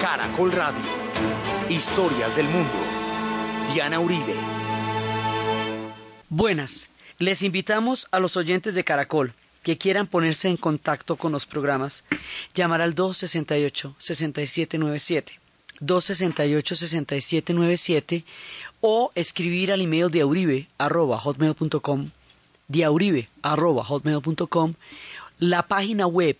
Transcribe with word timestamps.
Caracol 0.00 0.52
Radio. 0.52 0.80
Historias 1.68 2.34
del 2.34 2.46
mundo. 2.46 2.72
Diana 3.74 4.00
Uribe. 4.00 4.34
Buenas. 6.30 6.88
Les 7.18 7.42
invitamos 7.42 8.08
a 8.10 8.18
los 8.18 8.38
oyentes 8.38 8.72
de 8.74 8.82
Caracol 8.82 9.34
que 9.62 9.76
quieran 9.76 10.06
ponerse 10.06 10.48
en 10.48 10.56
contacto 10.56 11.16
con 11.16 11.32
los 11.32 11.44
programas, 11.44 12.04
llamar 12.54 12.80
al 12.80 12.94
268-6797, 12.94 15.32
268-6797 15.82 18.24
o 18.80 19.12
escribir 19.14 19.70
al 19.70 19.82
email 19.82 20.10
de 20.10 20.22
auribe 20.22 20.66
arroba 20.78 21.18
hotmail.com, 21.18 22.08
hotmail.com, 23.84 24.74
la 25.38 25.68
página 25.68 26.06
web 26.06 26.38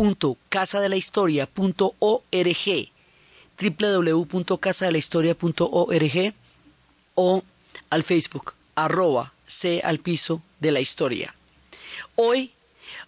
www.casadelahistoria.org, 0.00 2.88
www.casadelahistoria.org 3.60 6.34
o 7.14 7.42
al 7.90 8.02
Facebook 8.02 8.54
arroba 8.74 9.32
C 9.46 9.82
al 9.84 9.98
piso 9.98 10.40
de 10.58 10.72
la 10.72 10.80
historia. 10.80 11.34
Hoy 12.16 12.52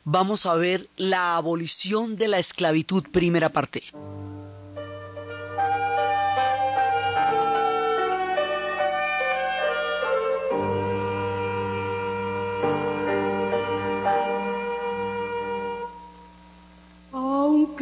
vamos 0.04 0.44
a 0.44 0.54
ver 0.54 0.86
la 0.96 1.36
abolición 1.36 2.16
de 2.16 2.28
la 2.28 2.38
esclavitud, 2.38 3.04
primera 3.10 3.48
parte. 3.48 3.84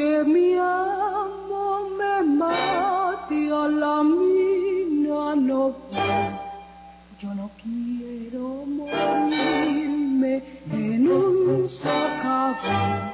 Aunque 0.01 0.25
mi 0.33 0.55
amo 0.55 1.91
me 1.99 2.23
mate 2.23 3.53
a 3.53 3.69
la 3.69 4.03
mina, 4.03 5.37
no, 5.37 5.77
yo 7.19 7.35
no 7.35 7.51
quiero 7.63 8.65
morirme 8.67 10.43
en 10.73 11.07
un 11.07 11.69
socavón. 11.69 13.13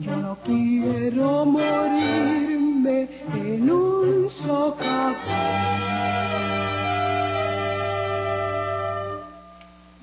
Yo 0.00 0.16
no 0.16 0.36
quiero 0.44 1.46
morirme 1.46 3.08
en 3.34 3.70
un 3.70 4.28
socavón. 4.28 5.16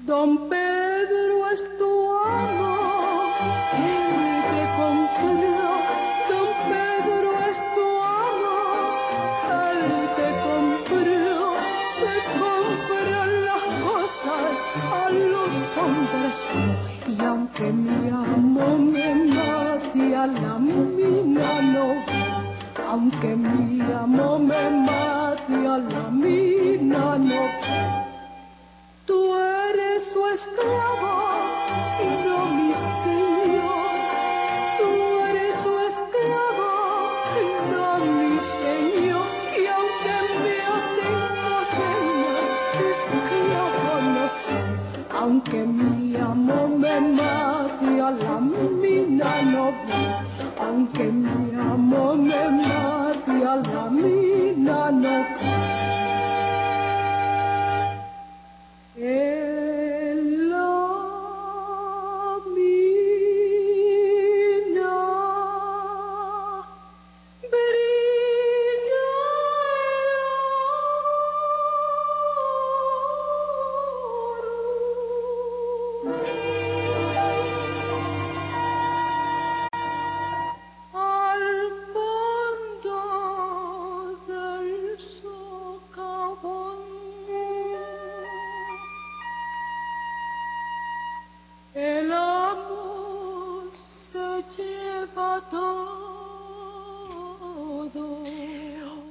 Don 0.08 0.50
Pedro 0.50 0.89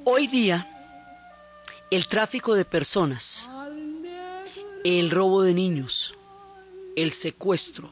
Hoy 0.04 0.26
día, 0.26 0.66
el 1.90 2.06
tráfico 2.06 2.54
de 2.54 2.64
personas, 2.64 3.50
el 4.84 5.10
robo 5.10 5.42
de 5.42 5.54
niños, 5.54 6.14
el 6.96 7.12
secuestro 7.12 7.90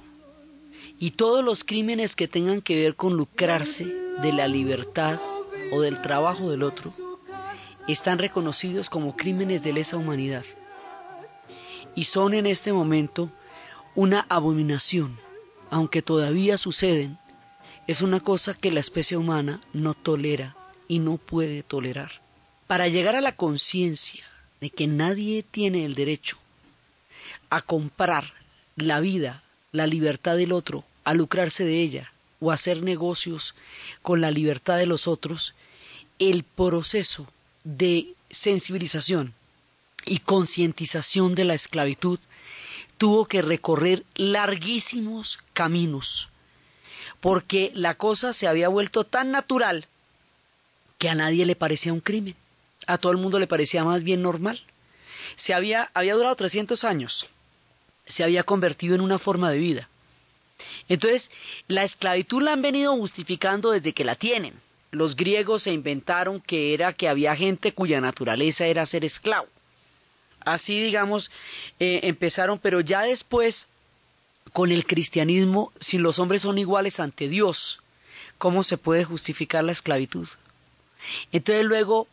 y 0.99 1.11
todos 1.11 1.45
los 1.45 1.63
crímenes 1.63 2.17
que 2.17 2.27
tengan 2.27 2.63
que 2.63 2.81
ver 2.81 2.97
con 2.97 3.17
lucrarse 3.17 3.85
de 3.85 4.33
la 4.33 4.49
libertad 4.49 5.21
o 5.73 5.81
del 5.83 6.01
trabajo 6.01 6.51
del 6.51 6.63
otro 6.63 6.91
están 7.87 8.19
reconocidos 8.19 8.89
como 8.89 9.17
crímenes 9.17 9.63
de 9.63 9.73
lesa 9.75 9.97
humanidad. 9.97 10.45
Y 11.95 12.05
son 12.05 12.35
en 12.35 12.47
este 12.47 12.73
momento 12.73 13.31
una 13.95 14.27
abominación, 14.29 15.19
aunque 15.71 16.03
todavía 16.03 16.59
suceden, 16.59 17.19
es 17.87 18.03
una 18.03 18.21
cosa 18.21 18.55
que 18.55 18.71
la 18.71 18.81
especie 18.81 19.17
humana 19.17 19.61
no 19.73 19.95
tolera 19.95 20.57
y 20.89 20.99
no 20.99 21.19
puede 21.19 21.63
tolerar. 21.63 22.21
Para 22.67 22.89
llegar 22.89 23.15
a 23.15 23.21
la 23.21 23.37
conciencia 23.37 24.25
de 24.61 24.71
que 24.71 24.87
nadie 24.87 25.43
tiene 25.43 25.85
el 25.85 25.95
derecho 25.95 26.37
a 27.51 27.63
comprar 27.63 28.33
la 28.75 29.01
vida, 29.01 29.43
la 29.73 29.87
libertad 29.87 30.37
del 30.37 30.53
otro, 30.53 30.85
a 31.05 31.15
lucrarse 31.15 31.65
de 31.65 31.81
ella 31.81 32.13
o 32.41 32.51
a 32.51 32.55
hacer 32.55 32.83
negocios 32.83 33.55
con 34.03 34.21
la 34.21 34.31
libertad 34.31 34.79
de 34.79 34.87
los 34.87 35.07
otros, 35.07 35.55
el 36.19 36.43
proceso 36.43 37.27
de 37.65 38.15
sensibilización 38.31 39.35
y 40.05 40.19
concientización 40.19 41.35
de 41.35 41.45
la 41.45 41.55
esclavitud 41.55 42.19
tuvo 42.99 43.27
que 43.27 43.43
recorrer 43.43 44.05
larguísimos 44.15 45.39
caminos, 45.53 46.29
porque 47.27 47.73
la 47.75 47.95
cosa 47.95 48.33
se 48.33 48.47
había 48.47 48.69
vuelto 48.69 49.03
tan 49.03 49.33
natural 49.33 49.87
que 50.97 51.09
a 51.09 51.17
nadie 51.17 51.45
le 51.45 51.57
parecía 51.57 51.93
un 51.93 51.99
crimen, 51.99 52.37
a 52.87 52.99
todo 52.99 53.11
el 53.11 53.19
mundo 53.19 53.41
le 53.41 53.49
parecía 53.49 53.83
más 53.83 54.05
bien 54.05 54.23
normal. 54.23 54.61
Se 55.35 55.53
había, 55.53 55.91
había 55.93 56.15
durado 56.15 56.37
300 56.37 56.85
años, 56.85 57.27
se 58.07 58.23
había 58.23 58.45
convertido 58.45 58.95
en 58.95 59.01
una 59.01 59.19
forma 59.19 59.51
de 59.51 59.59
vida. 59.59 59.89
Entonces, 60.89 61.33
la 61.67 61.83
esclavitud 61.83 62.43
la 62.43 62.53
han 62.53 62.63
venido 62.63 62.97
justificando 62.97 63.73
desde 63.73 63.93
que 63.93 64.05
la 64.05 64.15
tienen. 64.15 64.55
Los 64.93 65.17
griegos 65.17 65.65
se 65.65 65.73
inventaron 65.73 66.41
que 66.41 66.75
era 66.75 66.93
que 66.93 67.09
había 67.09 67.35
gente 67.35 67.73
cuya 67.73 68.01
naturaleza 68.01 68.67
era 68.67 68.87
ser 68.87 69.05
esclavo. 69.05 69.49
Así, 70.43 70.81
digamos, 70.81 71.33
eh, 71.81 72.03
empezaron, 72.05 72.61
pero 72.61 72.81
ya 72.83 73.03
después, 73.03 73.67
con 74.53 74.73
el 74.73 74.87
cristianismo, 74.87 75.73
si 75.81 75.99
los 75.99 76.19
hombres 76.19 76.43
son 76.43 76.59
iguales 76.59 77.01
ante 77.01 77.29
Dios, 77.29 77.83
¿cómo 78.39 78.63
se 78.63 78.79
puede 78.79 79.05
justificar 79.05 79.65
la 79.65 79.73
esclavitud? 79.73 80.29
Entonces 81.33 81.65
luego, 81.65 82.09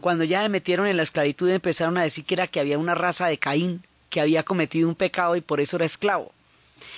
cuando 0.00 0.24
ya 0.24 0.42
me 0.42 0.48
metieron 0.48 0.86
en 0.86 0.96
la 0.96 1.02
esclavitud, 1.02 1.48
empezaron 1.50 1.96
a 1.98 2.02
decir 2.02 2.24
que 2.24 2.34
era 2.34 2.46
que 2.46 2.60
había 2.60 2.78
una 2.78 2.94
raza 2.94 3.26
de 3.26 3.38
Caín 3.38 3.82
que 4.10 4.20
había 4.20 4.42
cometido 4.42 4.88
un 4.88 4.94
pecado 4.94 5.36
y 5.36 5.40
por 5.40 5.60
eso 5.60 5.76
era 5.76 5.86
esclavo. 5.86 6.32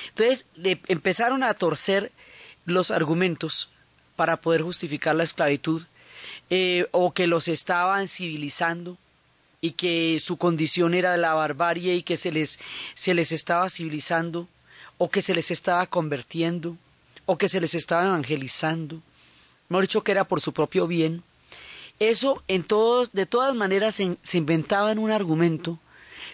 Entonces 0.09 0.47
empezaron 0.89 1.43
a 1.43 1.55
torcer 1.55 2.11
los 2.65 2.91
argumentos 2.91 3.71
para 4.17 4.37
poder 4.37 4.63
justificar 4.63 5.15
la 5.15 5.23
esclavitud 5.23 5.83
eh, 6.51 6.87
o 6.91 7.13
que 7.13 7.27
los 7.27 7.49
estaban 7.49 8.09
civilizando 8.09 8.99
y 9.61 9.73
que 9.73 10.19
su 10.21 10.37
condición 10.37 10.93
era 10.93 11.17
la 11.17 11.35
barbarie 11.35 11.95
y 11.95 12.03
que 12.03 12.17
se 12.17 12.33
les, 12.33 12.59
se 12.95 13.15
les 13.15 13.33
estaba 13.33 13.69
civilizando 13.71 14.49
o 14.99 15.11
que 15.11 15.23
se 15.23 15.35
les 15.35 15.51
estaba 15.51 15.87
convirtiendo 15.87 16.77
o 17.27 17.39
que 17.39 17.49
se 17.49 17.61
les 17.61 17.75
estaba 17.75 18.07
evangelizando 18.07 19.03
mejor 19.69 19.85
dicho 19.85 20.05
que 20.05 20.13
era 20.13 20.25
por 20.25 20.41
su 20.41 20.53
propio 20.53 20.87
bien, 20.87 21.23
eso 21.99 22.43
en 22.49 22.65
todos, 22.65 23.13
de 23.13 23.27
todas 23.27 23.55
maneras 23.55 23.97
se, 23.97 24.17
se 24.23 24.39
inventaba 24.39 24.93
en 24.93 24.99
un 24.99 25.11
argumento 25.11 25.79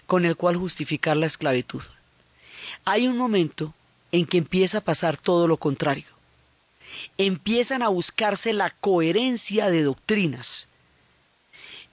con 0.05 0.25
el 0.25 0.35
cual 0.35 0.57
justificar 0.57 1.17
la 1.17 1.27
esclavitud. 1.27 1.81
Hay 2.85 3.07
un 3.07 3.17
momento 3.17 3.73
en 4.11 4.25
que 4.25 4.37
empieza 4.37 4.79
a 4.79 4.83
pasar 4.83 5.17
todo 5.17 5.47
lo 5.47 5.57
contrario. 5.57 6.05
Empiezan 7.17 7.83
a 7.83 7.87
buscarse 7.87 8.53
la 8.53 8.71
coherencia 8.71 9.69
de 9.69 9.83
doctrinas 9.83 10.67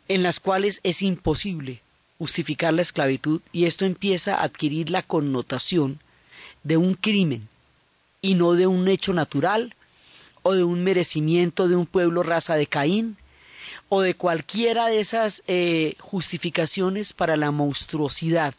en 0.08 0.22
las 0.22 0.40
cuales 0.40 0.80
es 0.82 1.02
imposible 1.02 1.82
justificar 2.18 2.72
la 2.72 2.82
esclavitud 2.82 3.42
y 3.52 3.66
esto 3.66 3.84
empieza 3.84 4.36
a 4.36 4.42
adquirir 4.42 4.90
la 4.90 5.02
connotación 5.02 6.00
de 6.68 6.76
un 6.76 6.92
crimen 6.92 7.48
y 8.20 8.34
no 8.34 8.52
de 8.52 8.66
un 8.66 8.88
hecho 8.88 9.14
natural 9.14 9.74
o 10.42 10.52
de 10.52 10.64
un 10.64 10.84
merecimiento 10.84 11.66
de 11.66 11.76
un 11.76 11.86
pueblo 11.86 12.22
raza 12.22 12.56
de 12.56 12.66
Caín 12.66 13.16
o 13.88 14.02
de 14.02 14.14
cualquiera 14.14 14.88
de 14.88 15.00
esas 15.00 15.42
eh, 15.46 15.96
justificaciones 15.98 17.14
para 17.14 17.38
la 17.38 17.50
monstruosidad 17.52 18.54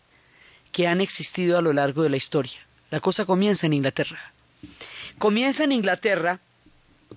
que 0.72 0.88
han 0.88 1.02
existido 1.02 1.60
a 1.60 1.62
lo 1.62 1.72
largo 1.72 2.02
de 2.02 2.10
la 2.10 2.18
historia. 2.18 2.58
La 2.90 3.00
cosa 3.00 3.26
comienza 3.26 3.68
en 3.68 3.74
Inglaterra. 3.74 4.34
Comienza 5.20 5.64
en 5.64 5.72
Inglaterra 5.72 6.40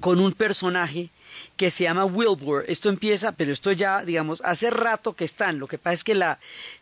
con 0.01 0.21
un 0.21 0.33
personaje 0.33 1.09
que 1.57 1.71
se 1.71 1.85
llama 1.85 2.05
Wilbur. 2.05 2.65
Esto 2.69 2.89
empieza, 2.89 3.33
pero 3.33 3.53
esto 3.53 3.73
ya, 3.73 4.05
digamos, 4.05 4.41
hace 4.45 4.71
rato 4.71 5.15
que 5.15 5.25
están. 5.25 5.59
Lo 5.59 5.67
que 5.67 5.79
pasa 5.79 5.95
es 5.95 6.05
que 6.05 6.15
la, 6.15 6.39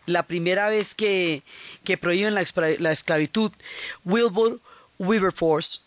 la 0.07 0.23
primera 0.25 0.69
vez 0.69 0.95
que, 0.95 1.43
que 1.85 1.97
prohíben 1.97 2.35
la, 2.35 2.45
la 2.79 2.93
esclavitud, 2.93 3.53
Wilbur 4.05 4.61
Wilberforce 4.99 5.81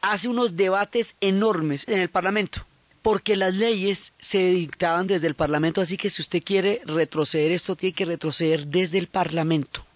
hace 0.00 0.28
unos 0.28 0.56
debates 0.56 1.16
enormes 1.20 1.86
en 1.88 2.00
el 2.00 2.08
Parlamento 2.08 2.64
porque 3.02 3.36
las 3.36 3.54
leyes 3.54 4.12
se 4.18 4.38
dictaban 4.50 5.06
desde 5.06 5.28
el 5.28 5.36
Parlamento, 5.36 5.80
así 5.80 5.96
que 5.96 6.10
si 6.10 6.22
usted 6.22 6.42
quiere 6.42 6.82
retroceder 6.86 7.52
esto, 7.52 7.76
tiene 7.76 7.94
que 7.94 8.04
retroceder 8.04 8.66
desde 8.66 8.98
el 8.98 9.06
Parlamento. 9.06 9.86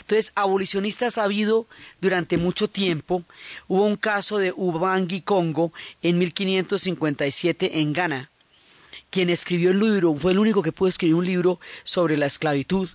Entonces, 0.00 0.32
abolicionistas 0.34 1.18
ha 1.18 1.24
habido 1.24 1.66
durante 2.00 2.36
mucho 2.36 2.68
tiempo. 2.68 3.24
Hubo 3.68 3.84
un 3.84 3.96
caso 3.96 4.38
de 4.38 4.52
Ubangi 4.54 5.22
Congo 5.22 5.72
en 6.02 6.18
1557 6.18 7.80
en 7.80 7.92
Ghana, 7.92 8.30
quien 9.10 9.30
escribió 9.30 9.70
el 9.70 9.80
libro, 9.80 10.14
fue 10.16 10.32
el 10.32 10.38
único 10.38 10.62
que 10.62 10.72
pudo 10.72 10.88
escribir 10.88 11.14
un 11.14 11.24
libro 11.24 11.60
sobre 11.84 12.16
la 12.16 12.26
esclavitud. 12.26 12.88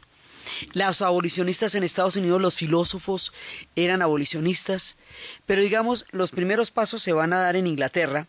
Los 0.74 1.02
abolicionistas 1.02 1.76
en 1.76 1.84
Estados 1.84 2.16
Unidos, 2.16 2.42
los 2.42 2.56
filósofos 2.56 3.32
eran 3.76 4.02
abolicionistas, 4.02 4.98
pero 5.46 5.62
digamos, 5.62 6.06
los 6.12 6.32
primeros 6.32 6.72
pasos 6.72 7.02
se 7.02 7.14
van 7.14 7.34
a 7.34 7.40
dar 7.40 7.56
en 7.56 7.68
Inglaterra 7.68 8.28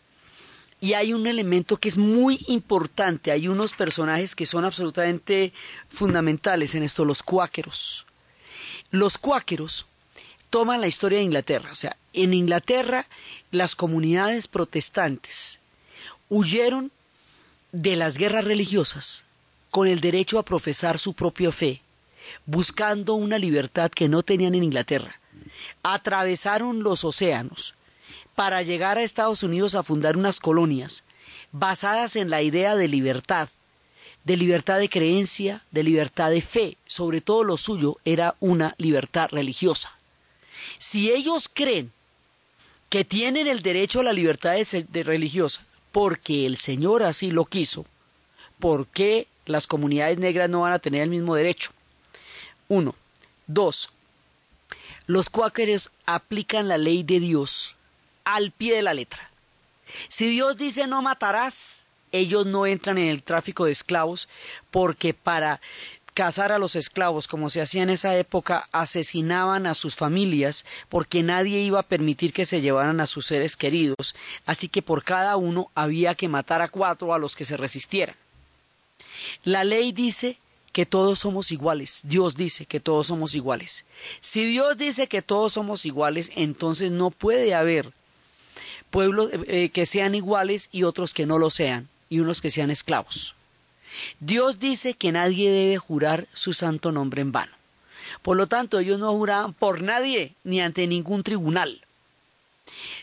y 0.81 0.93
hay 0.93 1.13
un 1.13 1.27
elemento 1.27 1.77
que 1.77 1.89
es 1.89 1.97
muy 1.97 2.43
importante, 2.47 3.31
hay 3.31 3.47
unos 3.47 3.73
personajes 3.73 4.35
que 4.35 4.47
son 4.47 4.65
absolutamente 4.65 5.53
fundamentales 5.89 6.73
en 6.73 6.83
esto, 6.83 7.05
los 7.05 7.21
cuáqueros. 7.21 8.07
Los 8.91 9.17
cuáqueros 9.17 9.85
toman 10.49 10.81
la 10.81 10.87
historia 10.87 11.19
de 11.19 11.23
Inglaterra, 11.23 11.71
o 11.71 11.75
sea, 11.75 11.95
en 12.13 12.33
Inglaterra 12.33 13.07
las 13.51 13.75
comunidades 13.75 14.47
protestantes 14.47 15.59
huyeron 16.29 16.91
de 17.71 17.95
las 17.95 18.17
guerras 18.17 18.43
religiosas 18.43 19.23
con 19.69 19.87
el 19.87 20.01
derecho 20.01 20.39
a 20.39 20.43
profesar 20.43 20.99
su 20.99 21.13
propia 21.13 21.51
fe, 21.51 21.81
buscando 22.45 23.13
una 23.13 23.37
libertad 23.37 23.89
que 23.89 24.09
no 24.09 24.23
tenían 24.23 24.55
en 24.55 24.63
Inglaterra. 24.63 25.19
Atravesaron 25.83 26.83
los 26.83 27.05
océanos, 27.05 27.73
para 28.35 28.61
llegar 28.61 28.97
a 28.97 29.03
Estados 29.03 29.43
Unidos 29.43 29.75
a 29.75 29.83
fundar 29.83 30.17
unas 30.17 30.39
colonias 30.39 31.03
basadas 31.51 32.15
en 32.15 32.29
la 32.29 32.41
idea 32.41 32.75
de 32.75 32.87
libertad, 32.87 33.49
de 34.23 34.37
libertad 34.37 34.79
de 34.79 34.89
creencia, 34.89 35.61
de 35.71 35.83
libertad 35.83 36.29
de 36.29 36.41
fe, 36.41 36.77
sobre 36.85 37.21
todo 37.21 37.43
lo 37.43 37.57
suyo 37.57 37.97
era 38.05 38.35
una 38.39 38.75
libertad 38.77 39.29
religiosa. 39.31 39.95
Si 40.79 41.11
ellos 41.11 41.49
creen 41.51 41.91
que 42.89 43.05
tienen 43.05 43.47
el 43.47 43.61
derecho 43.61 44.01
a 44.01 44.03
la 44.03 44.13
libertad 44.13 44.53
de, 44.55 45.03
religiosa 45.03 45.65
porque 45.91 46.45
el 46.45 46.57
Señor 46.57 47.03
así 47.03 47.31
lo 47.31 47.45
quiso, 47.45 47.85
¿por 48.59 48.87
qué 48.87 49.27
las 49.45 49.65
comunidades 49.65 50.17
negras 50.17 50.49
no 50.49 50.61
van 50.61 50.73
a 50.73 50.79
tener 50.79 51.01
el 51.01 51.09
mismo 51.09 51.35
derecho? 51.35 51.71
Uno. 52.67 52.95
Dos. 53.47 53.89
Los 55.07 55.29
cuáqueros 55.29 55.91
aplican 56.05 56.67
la 56.67 56.77
ley 56.77 57.03
de 57.03 57.19
Dios 57.19 57.75
al 58.23 58.51
pie 58.51 58.75
de 58.75 58.81
la 58.81 58.93
letra. 58.93 59.29
Si 60.07 60.29
Dios 60.29 60.55
dice 60.57 60.87
no 60.87 61.01
matarás, 61.01 61.85
ellos 62.11 62.45
no 62.45 62.65
entran 62.65 62.97
en 62.97 63.09
el 63.09 63.23
tráfico 63.23 63.65
de 63.65 63.71
esclavos 63.71 64.27
porque 64.69 65.13
para 65.13 65.61
cazar 66.13 66.51
a 66.51 66.59
los 66.59 66.75
esclavos, 66.75 67.27
como 67.27 67.49
se 67.49 67.61
hacía 67.61 67.83
en 67.83 67.89
esa 67.89 68.15
época, 68.17 68.67
asesinaban 68.71 69.65
a 69.65 69.73
sus 69.73 69.95
familias 69.95 70.65
porque 70.89 71.23
nadie 71.23 71.61
iba 71.61 71.79
a 71.79 71.87
permitir 71.87 72.33
que 72.33 72.45
se 72.45 72.61
llevaran 72.61 72.99
a 72.99 73.07
sus 73.07 73.25
seres 73.25 73.55
queridos, 73.55 74.15
así 74.45 74.67
que 74.67 74.81
por 74.81 75.03
cada 75.03 75.37
uno 75.37 75.71
había 75.73 76.15
que 76.15 76.27
matar 76.27 76.61
a 76.61 76.69
cuatro 76.69 77.13
a 77.13 77.19
los 77.19 77.35
que 77.35 77.45
se 77.45 77.57
resistieran. 77.57 78.15
La 79.43 79.63
ley 79.63 79.91
dice 79.91 80.37
que 80.73 80.85
todos 80.85 81.19
somos 81.19 81.51
iguales, 81.51 82.01
Dios 82.03 82.35
dice 82.35 82.65
que 82.65 82.79
todos 82.79 83.07
somos 83.07 83.35
iguales. 83.35 83.85
Si 84.19 84.45
Dios 84.45 84.77
dice 84.77 85.07
que 85.07 85.21
todos 85.21 85.53
somos 85.53 85.85
iguales, 85.85 86.31
entonces 86.35 86.91
no 86.91 87.09
puede 87.09 87.53
haber 87.53 87.93
pueblos 88.89 89.31
eh, 89.31 89.39
eh, 89.47 89.69
que 89.69 89.85
sean 89.85 90.15
iguales 90.15 90.69
y 90.71 90.83
otros 90.83 91.13
que 91.13 91.25
no 91.25 91.39
lo 91.39 91.49
sean, 91.49 91.89
y 92.11 92.19
unos 92.19 92.41
que 92.41 92.49
sean 92.49 92.69
esclavos. 92.69 93.33
Dios 94.19 94.59
dice 94.59 94.93
que 94.93 95.13
nadie 95.13 95.49
debe 95.49 95.77
jurar 95.77 96.27
su 96.33 96.51
santo 96.51 96.91
nombre 96.91 97.21
en 97.21 97.31
vano. 97.31 97.53
Por 98.21 98.35
lo 98.35 98.47
tanto, 98.47 98.79
ellos 98.79 98.99
no 98.99 99.11
juraban 99.13 99.53
por 99.53 99.81
nadie 99.81 100.33
ni 100.43 100.59
ante 100.59 100.85
ningún 100.87 101.23
tribunal. 101.23 101.81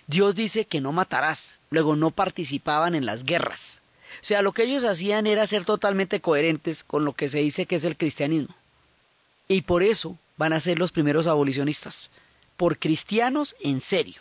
Dios 0.06 0.34
dice 0.34 0.66
que 0.66 0.82
no 0.82 0.92
matarás, 0.92 1.56
luego 1.70 1.96
no 1.96 2.10
participaban 2.10 2.94
en 2.94 3.06
las 3.06 3.24
guerras. 3.24 3.80
O 4.20 4.24
sea, 4.24 4.42
lo 4.42 4.52
que 4.52 4.64
ellos 4.64 4.84
hacían 4.84 5.26
era 5.26 5.46
ser 5.46 5.64
totalmente 5.64 6.20
coherentes 6.20 6.84
con 6.84 7.06
lo 7.06 7.14
que 7.14 7.30
se 7.30 7.38
dice 7.38 7.64
que 7.64 7.76
es 7.76 7.84
el 7.84 7.96
cristianismo. 7.96 8.54
Y 9.48 9.62
por 9.62 9.82
eso 9.82 10.18
van 10.36 10.52
a 10.52 10.60
ser 10.60 10.78
los 10.78 10.92
primeros 10.92 11.26
abolicionistas, 11.26 12.10
por 12.58 12.78
cristianos 12.78 13.56
en 13.60 13.80
serio. 13.80 14.20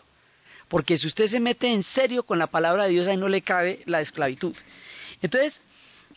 Porque 0.68 0.98
si 0.98 1.08
usted 1.08 1.28
se 1.28 1.40
mete 1.40 1.74
en 1.74 1.84
serio 1.84 2.24
con 2.24 2.40
la 2.40 2.48
palabra 2.48 2.86
de 2.86 2.92
Dios, 2.92 3.08
ahí 3.08 3.18
no 3.18 3.30
le 3.30 3.42
cabe 3.42 3.82
la 3.86 4.02
esclavitud. 4.02 4.56
Entonces, 5.22 5.62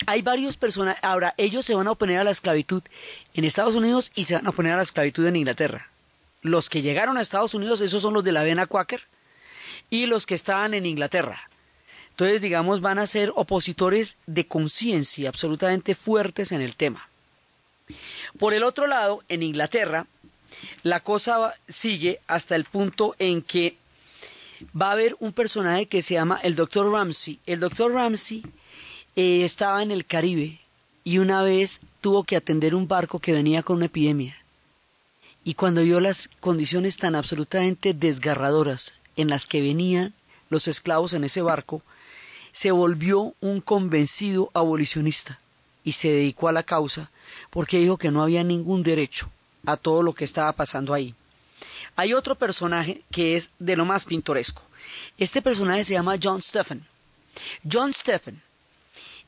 hay 0.07 0.23
varios 0.23 0.57
personajes. 0.57 1.03
Ahora, 1.03 1.35
ellos 1.37 1.65
se 1.65 1.75
van 1.75 1.87
a 1.89 1.93
oponer 1.93 2.19
a 2.19 2.25
la 2.25 2.31
esclavitud 2.31 2.83
en 3.35 3.45
Estados 3.45 3.75
Unidos 3.75 4.13
y 4.15 4.25
se 4.25 4.35
van 4.35 4.47
a 4.47 4.51
oponer 4.51 4.73
a 4.73 4.77
la 4.77 4.83
esclavitud 4.83 5.27
en 5.27 5.37
Inglaterra. 5.37 5.89
Los 6.43 6.71
que 6.71 6.83
llegaron 6.83 7.19
a 7.19 7.21
Estados 7.21 7.55
Unidos, 7.55 7.81
esos 7.81 8.03
son 8.03 8.15
los 8.15 8.25
de 8.25 8.33
la 8.33 8.43
vena 8.43 8.67
Quaker, 8.67 9.03
y 9.91 10.07
los 10.07 10.25
que 10.27 10.35
estaban 10.35 10.73
en 10.75 10.87
Inglaterra. 10.87 11.51
Entonces, 12.11 12.41
digamos, 12.41 12.81
van 12.81 12.99
a 12.99 13.07
ser 13.07 13.33
opositores 13.35 14.17
de 14.27 14.47
conciencia 14.47 15.29
absolutamente 15.29 15.95
fuertes 15.95 16.53
en 16.53 16.61
el 16.61 16.77
tema. 16.77 17.09
Por 18.39 18.55
el 18.55 18.63
otro 18.63 18.87
lado, 18.87 19.23
en 19.29 19.43
Inglaterra, 19.43 20.07
la 20.83 21.01
cosa 21.01 21.55
sigue 21.69 22.21
hasta 22.27 22.57
el 22.57 22.65
punto 22.65 23.15
en 23.19 23.43
que 23.43 23.77
va 24.81 24.89
a 24.89 24.93
haber 24.93 25.17
un 25.21 25.33
personaje 25.33 25.87
que 25.87 26.03
se 26.03 26.15
llama 26.15 26.39
el 26.43 26.55
Dr. 26.55 26.91
Ramsey. 26.91 27.41
El 27.47 27.61
Dr. 27.61 27.93
Ramsey 27.93 28.43
eh, 29.21 29.45
estaba 29.45 29.83
en 29.83 29.91
el 29.91 30.07
Caribe 30.07 30.61
y 31.05 31.19
una 31.19 31.43
vez 31.43 31.81
tuvo 32.01 32.25
que 32.25 32.37
atender 32.37 32.75
un 32.75 32.89
barco 32.89 33.19
que 33.19 33.35
venía 33.35 33.63
con 33.63 33.77
una 33.77 33.85
epidemia. 33.85 34.35
Y 35.45 35.53
cuando 35.53 35.83
vio 35.83 36.01
las 36.01 36.31
condiciones 36.41 36.97
tan 36.97 37.15
absolutamente 37.15 37.93
desgarradoras 37.93 38.95
en 39.17 39.29
las 39.29 39.45
que 39.45 39.61
venían 39.61 40.15
los 40.49 40.69
esclavos 40.69 41.13
en 41.13 41.25
ese 41.25 41.43
barco, 41.43 41.83
se 42.53 42.71
volvió 42.71 43.35
un 43.43 43.61
convencido 43.61 44.51
abolicionista 44.55 45.39
y 45.85 45.93
se 45.93 46.09
dedicó 46.09 46.49
a 46.49 46.53
la 46.53 46.63
causa 46.63 47.11
porque 47.51 47.77
dijo 47.77 47.99
que 47.99 48.11
no 48.11 48.23
había 48.23 48.43
ningún 48.43 48.83
derecho 48.83 49.29
a 49.67 49.77
todo 49.77 50.03
lo 50.03 50.15
que 50.15 50.25
estaba 50.25 50.53
pasando 50.53 50.95
ahí. 50.95 51.15
Hay 51.95 52.15
otro 52.15 52.37
personaje 52.37 53.03
que 53.11 53.37
es 53.37 53.51
de 53.59 53.77
lo 53.77 53.85
más 53.85 54.07
pintoresco. 54.07 54.63
Este 55.19 55.43
personaje 55.43 55.85
se 55.85 55.93
llama 55.93 56.17
John 56.23 56.41
Stephen. 56.41 56.87
John 57.71 57.93
Stephen 57.93 58.41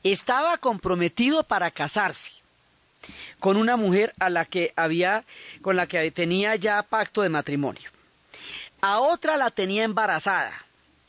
estaba 0.03 0.57
comprometido 0.57 1.43
para 1.43 1.71
casarse 1.71 2.31
con 3.39 3.57
una 3.57 3.75
mujer 3.75 4.13
a 4.19 4.29
la 4.29 4.45
que 4.45 4.73
había 4.75 5.23
con 5.61 5.75
la 5.75 5.87
que 5.87 6.11
tenía 6.11 6.55
ya 6.55 6.83
pacto 6.83 7.21
de 7.21 7.29
matrimonio. 7.29 7.89
A 8.81 8.99
otra 8.99 9.37
la 9.37 9.51
tenía 9.51 9.83
embarazada 9.83 10.53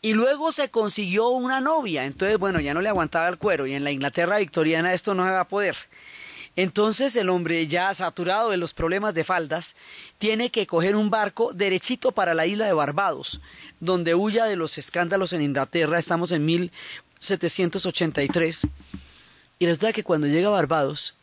y 0.02 0.12
luego 0.12 0.52
se 0.52 0.68
consiguió 0.68 1.28
una 1.28 1.60
novia. 1.60 2.04
Entonces, 2.04 2.38
bueno, 2.38 2.60
ya 2.60 2.74
no 2.74 2.80
le 2.80 2.88
aguantaba 2.88 3.28
el 3.28 3.38
cuero 3.38 3.66
y 3.66 3.74
en 3.74 3.84
la 3.84 3.90
Inglaterra 3.90 4.38
victoriana 4.38 4.92
esto 4.92 5.14
no 5.14 5.24
se 5.24 5.30
va 5.30 5.40
a 5.40 5.48
poder. 5.48 5.76
Entonces 6.56 7.16
el 7.16 7.30
hombre, 7.30 7.66
ya 7.66 7.92
saturado 7.94 8.50
de 8.50 8.56
los 8.56 8.74
problemas 8.74 9.14
de 9.14 9.24
faldas, 9.24 9.74
tiene 10.18 10.50
que 10.50 10.66
coger 10.66 10.94
un 10.94 11.10
barco 11.10 11.52
derechito 11.52 12.12
para 12.12 12.34
la 12.34 12.46
isla 12.46 12.66
de 12.66 12.72
Barbados, 12.72 13.40
donde 13.80 14.14
huya 14.14 14.44
de 14.44 14.56
los 14.56 14.78
escándalos 14.78 15.32
en 15.32 15.42
Inglaterra. 15.42 15.98
Estamos 15.98 16.30
en 16.30 16.44
1783. 17.30 18.66
Y 19.58 19.66
resulta 19.66 19.92
que 19.92 20.04
cuando 20.04 20.26
llega 20.26 20.48
a 20.48 20.52
Barbados, 20.52 21.14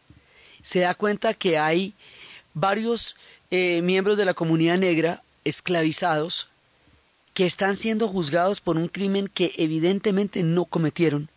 se 0.62 0.80
da 0.80 0.96
cuenta 0.96 1.34
que 1.34 1.58
hay 1.58 1.94
varios 2.54 3.16
eh, 3.50 3.82
miembros 3.82 4.18
de 4.18 4.26
la 4.26 4.34
comunidad 4.34 4.78
negra 4.78 5.24
esclavizados 5.44 6.48
que 7.34 7.46
están 7.46 7.76
siendo 7.76 8.08
juzgados 8.08 8.62
por 8.62 8.78
un 8.78 8.88
crimen 8.88 9.28
que 9.28 9.54
evidentemente 9.58 10.44
no 10.44 10.66
cometieron 10.66 11.30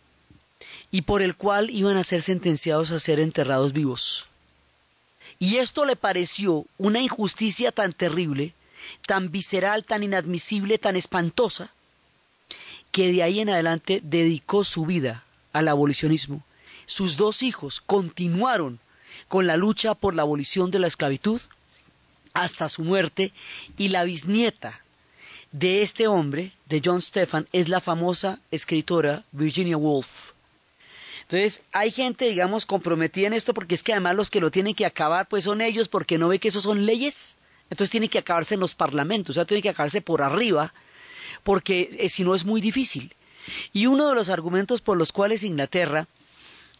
y 0.91 1.03
por 1.03 1.21
el 1.21 1.35
cual 1.35 1.69
iban 1.69 1.97
a 1.97 2.03
ser 2.03 2.21
sentenciados 2.21 2.91
a 2.91 2.99
ser 2.99 3.19
enterrados 3.19 3.73
vivos. 3.73 4.27
Y 5.39 5.57
esto 5.57 5.85
le 5.85 5.95
pareció 5.95 6.65
una 6.77 7.01
injusticia 7.01 7.71
tan 7.71 7.93
terrible, 7.93 8.53
tan 9.05 9.31
visceral, 9.31 9.83
tan 9.83 10.03
inadmisible, 10.03 10.77
tan 10.77 10.95
espantosa, 10.95 11.71
que 12.95 13.11
de 13.11 13.23
ahí 13.23 13.41
en 13.41 13.49
adelante 13.49 13.99
dedicó 14.05 14.63
su 14.63 14.85
vida 14.85 15.25
al 15.51 15.67
abolicionismo. 15.67 16.45
Sus 16.85 17.17
dos 17.17 17.43
hijos 17.43 17.81
continuaron 17.81 18.79
con 19.27 19.47
la 19.47 19.57
lucha 19.57 19.95
por 19.95 20.15
la 20.15 20.21
abolición 20.21 20.71
de 20.71 20.79
la 20.79 20.87
esclavitud 20.87 21.41
hasta 22.33 22.69
su 22.69 22.83
muerte 22.83 23.33
y 23.77 23.89
la 23.89 24.05
bisnieta 24.05 24.79
de 25.51 25.81
este 25.81 26.07
hombre, 26.07 26.53
de 26.67 26.81
John 26.85 27.01
Stephan, 27.01 27.49
es 27.51 27.67
la 27.67 27.81
famosa 27.81 28.39
escritora 28.49 29.23
Virginia 29.33 29.75
Woolf. 29.75 30.31
Entonces, 31.23 31.63
hay 31.73 31.91
gente, 31.91 32.23
digamos, 32.23 32.65
comprometida 32.65 33.27
en 33.27 33.33
esto 33.33 33.53
porque 33.53 33.75
es 33.75 33.83
que 33.83 33.91
además 33.91 34.15
los 34.15 34.29
que 34.29 34.39
lo 34.39 34.51
tienen 34.51 34.73
que 34.73 34.85
acabar, 34.85 35.27
pues 35.27 35.43
son 35.43 35.59
ellos 35.59 35.89
porque 35.89 36.17
no 36.17 36.29
ve 36.29 36.39
que 36.39 36.47
eso 36.47 36.61
son 36.61 36.85
leyes. 36.85 37.35
Entonces 37.69 37.91
tiene 37.91 38.07
que 38.07 38.19
acabarse 38.19 38.53
en 38.53 38.61
los 38.61 38.73
parlamentos, 38.73 39.31
o 39.31 39.33
sea, 39.33 39.43
tiene 39.43 39.61
que 39.61 39.69
acabarse 39.69 39.99
por 39.99 40.21
arriba, 40.21 40.73
porque 41.45 41.91
eh, 41.99 42.09
si 42.09 42.23
no 42.23 42.33
es 42.33 42.43
muy 42.43 42.59
difícil. 42.59 43.13
Y 43.71 43.85
uno 43.85 44.09
de 44.09 44.15
los 44.15 44.29
argumentos 44.29 44.81
por 44.81 44.97
los 44.97 45.11
cuales 45.11 45.43
Inglaterra 45.43 46.07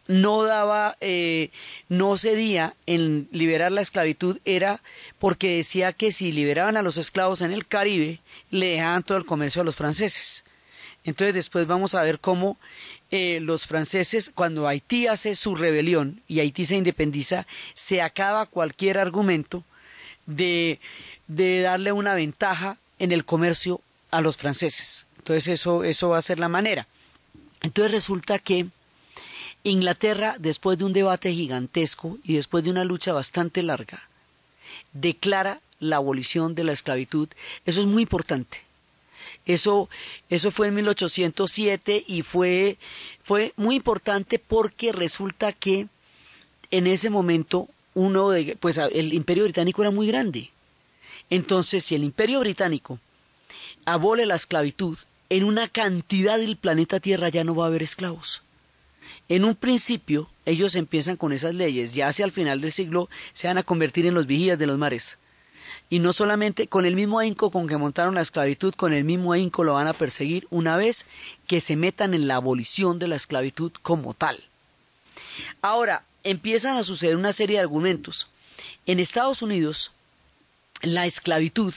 no 0.07 0.41
daba, 0.43 0.97
eh, 1.01 1.51
no 1.87 2.17
cedía 2.17 2.73
en 2.87 3.27
liberar 3.31 3.71
la 3.71 3.81
esclavitud 3.81 4.39
era 4.43 4.81
porque 5.19 5.57
decía 5.57 5.93
que 5.93 6.11
si 6.11 6.31
liberaban 6.31 6.77
a 6.77 6.81
los 6.81 6.97
esclavos 6.97 7.41
en 7.41 7.51
el 7.51 7.67
Caribe, 7.67 8.19
le 8.49 8.71
dejaban 8.71 9.03
todo 9.03 9.19
el 9.19 9.25
comercio 9.25 9.61
a 9.61 9.65
los 9.65 9.75
franceses. 9.75 10.43
Entonces 11.03 11.35
después 11.35 11.67
vamos 11.67 11.93
a 11.93 12.01
ver 12.01 12.19
cómo 12.19 12.57
eh, 13.11 13.39
los 13.41 13.67
franceses, 13.67 14.31
cuando 14.33 14.67
Haití 14.67 15.05
hace 15.05 15.35
su 15.35 15.53
rebelión 15.53 16.23
y 16.27 16.39
Haití 16.39 16.65
se 16.65 16.75
independiza, 16.75 17.45
se 17.75 18.01
acaba 18.01 18.47
cualquier 18.47 18.97
argumento 18.97 19.63
de, 20.25 20.79
de 21.27 21.61
darle 21.61 21.91
una 21.91 22.15
ventaja 22.15 22.77
en 22.97 23.11
el 23.11 23.25
comercio 23.25 23.81
a 24.15 24.21
los 24.21 24.37
franceses. 24.37 25.05
Entonces 25.17 25.47
eso, 25.47 25.83
eso 25.83 26.09
va 26.09 26.17
a 26.17 26.21
ser 26.21 26.39
la 26.39 26.47
manera. 26.47 26.87
Entonces 27.61 27.91
resulta 27.91 28.39
que 28.39 28.67
Inglaterra, 29.63 30.35
después 30.39 30.77
de 30.77 30.85
un 30.85 30.93
debate 30.93 31.33
gigantesco 31.33 32.17
y 32.23 32.35
después 32.35 32.63
de 32.63 32.69
una 32.69 32.83
lucha 32.83 33.11
bastante 33.11 33.63
larga, 33.63 34.07
declara 34.93 35.59
la 35.79 35.97
abolición 35.97 36.55
de 36.55 36.63
la 36.63 36.71
esclavitud. 36.71 37.27
Eso 37.65 37.81
es 37.81 37.87
muy 37.87 38.03
importante. 38.03 38.61
Eso, 39.45 39.89
eso 40.29 40.51
fue 40.51 40.67
en 40.67 40.75
1807 40.75 42.05
y 42.07 42.21
fue, 42.21 42.77
fue 43.23 43.53
muy 43.57 43.75
importante 43.75 44.39
porque 44.39 44.91
resulta 44.91 45.51
que 45.51 45.87
en 46.71 46.87
ese 46.87 47.09
momento 47.09 47.67
uno 47.93 48.29
de, 48.29 48.55
pues 48.59 48.77
el 48.77 49.13
imperio 49.13 49.43
británico 49.43 49.81
era 49.81 49.91
muy 49.91 50.07
grande. 50.07 50.51
Entonces, 51.29 51.83
si 51.83 51.95
el 51.95 52.03
imperio 52.03 52.39
británico 52.39 52.99
abole 53.85 54.25
la 54.25 54.35
esclavitud, 54.35 54.97
en 55.29 55.43
una 55.43 55.67
cantidad 55.67 56.37
del 56.37 56.57
planeta 56.57 56.99
Tierra 56.99 57.29
ya 57.29 57.43
no 57.43 57.55
va 57.55 57.65
a 57.65 57.67
haber 57.67 57.83
esclavos. 57.83 58.41
En 59.29 59.45
un 59.45 59.55
principio, 59.55 60.29
ellos 60.45 60.75
empiezan 60.75 61.17
con 61.17 61.31
esas 61.31 61.55
leyes, 61.55 61.93
ya 61.93 62.07
hacia 62.07 62.25
el 62.25 62.31
final 62.31 62.61
del 62.61 62.71
siglo 62.71 63.09
se 63.33 63.47
van 63.47 63.57
a 63.57 63.63
convertir 63.63 64.05
en 64.05 64.13
los 64.13 64.27
vigías 64.27 64.59
de 64.59 64.67
los 64.67 64.77
mares. 64.77 65.17
Y 65.89 65.99
no 65.99 66.13
solamente 66.13 66.67
con 66.67 66.85
el 66.85 66.95
mismo 66.95 67.19
ahínco 67.19 67.51
con 67.51 67.67
que 67.67 67.77
montaron 67.77 68.15
la 68.15 68.21
esclavitud, 68.21 68.73
con 68.73 68.93
el 68.93 69.03
mismo 69.03 69.33
ahínco 69.33 69.63
lo 69.63 69.73
van 69.73 69.87
a 69.87 69.93
perseguir 69.93 70.47
una 70.49 70.77
vez 70.77 71.05
que 71.47 71.61
se 71.61 71.75
metan 71.75 72.13
en 72.13 72.27
la 72.27 72.35
abolición 72.35 72.97
de 72.97 73.07
la 73.07 73.15
esclavitud 73.15 73.71
como 73.81 74.13
tal. 74.13 74.43
Ahora, 75.61 76.03
empiezan 76.23 76.77
a 76.77 76.83
suceder 76.83 77.15
una 77.15 77.33
serie 77.33 77.57
de 77.57 77.63
argumentos. 77.63 78.27
En 78.85 78.99
Estados 78.99 79.41
Unidos, 79.41 79.91
la 80.81 81.05
esclavitud 81.05 81.73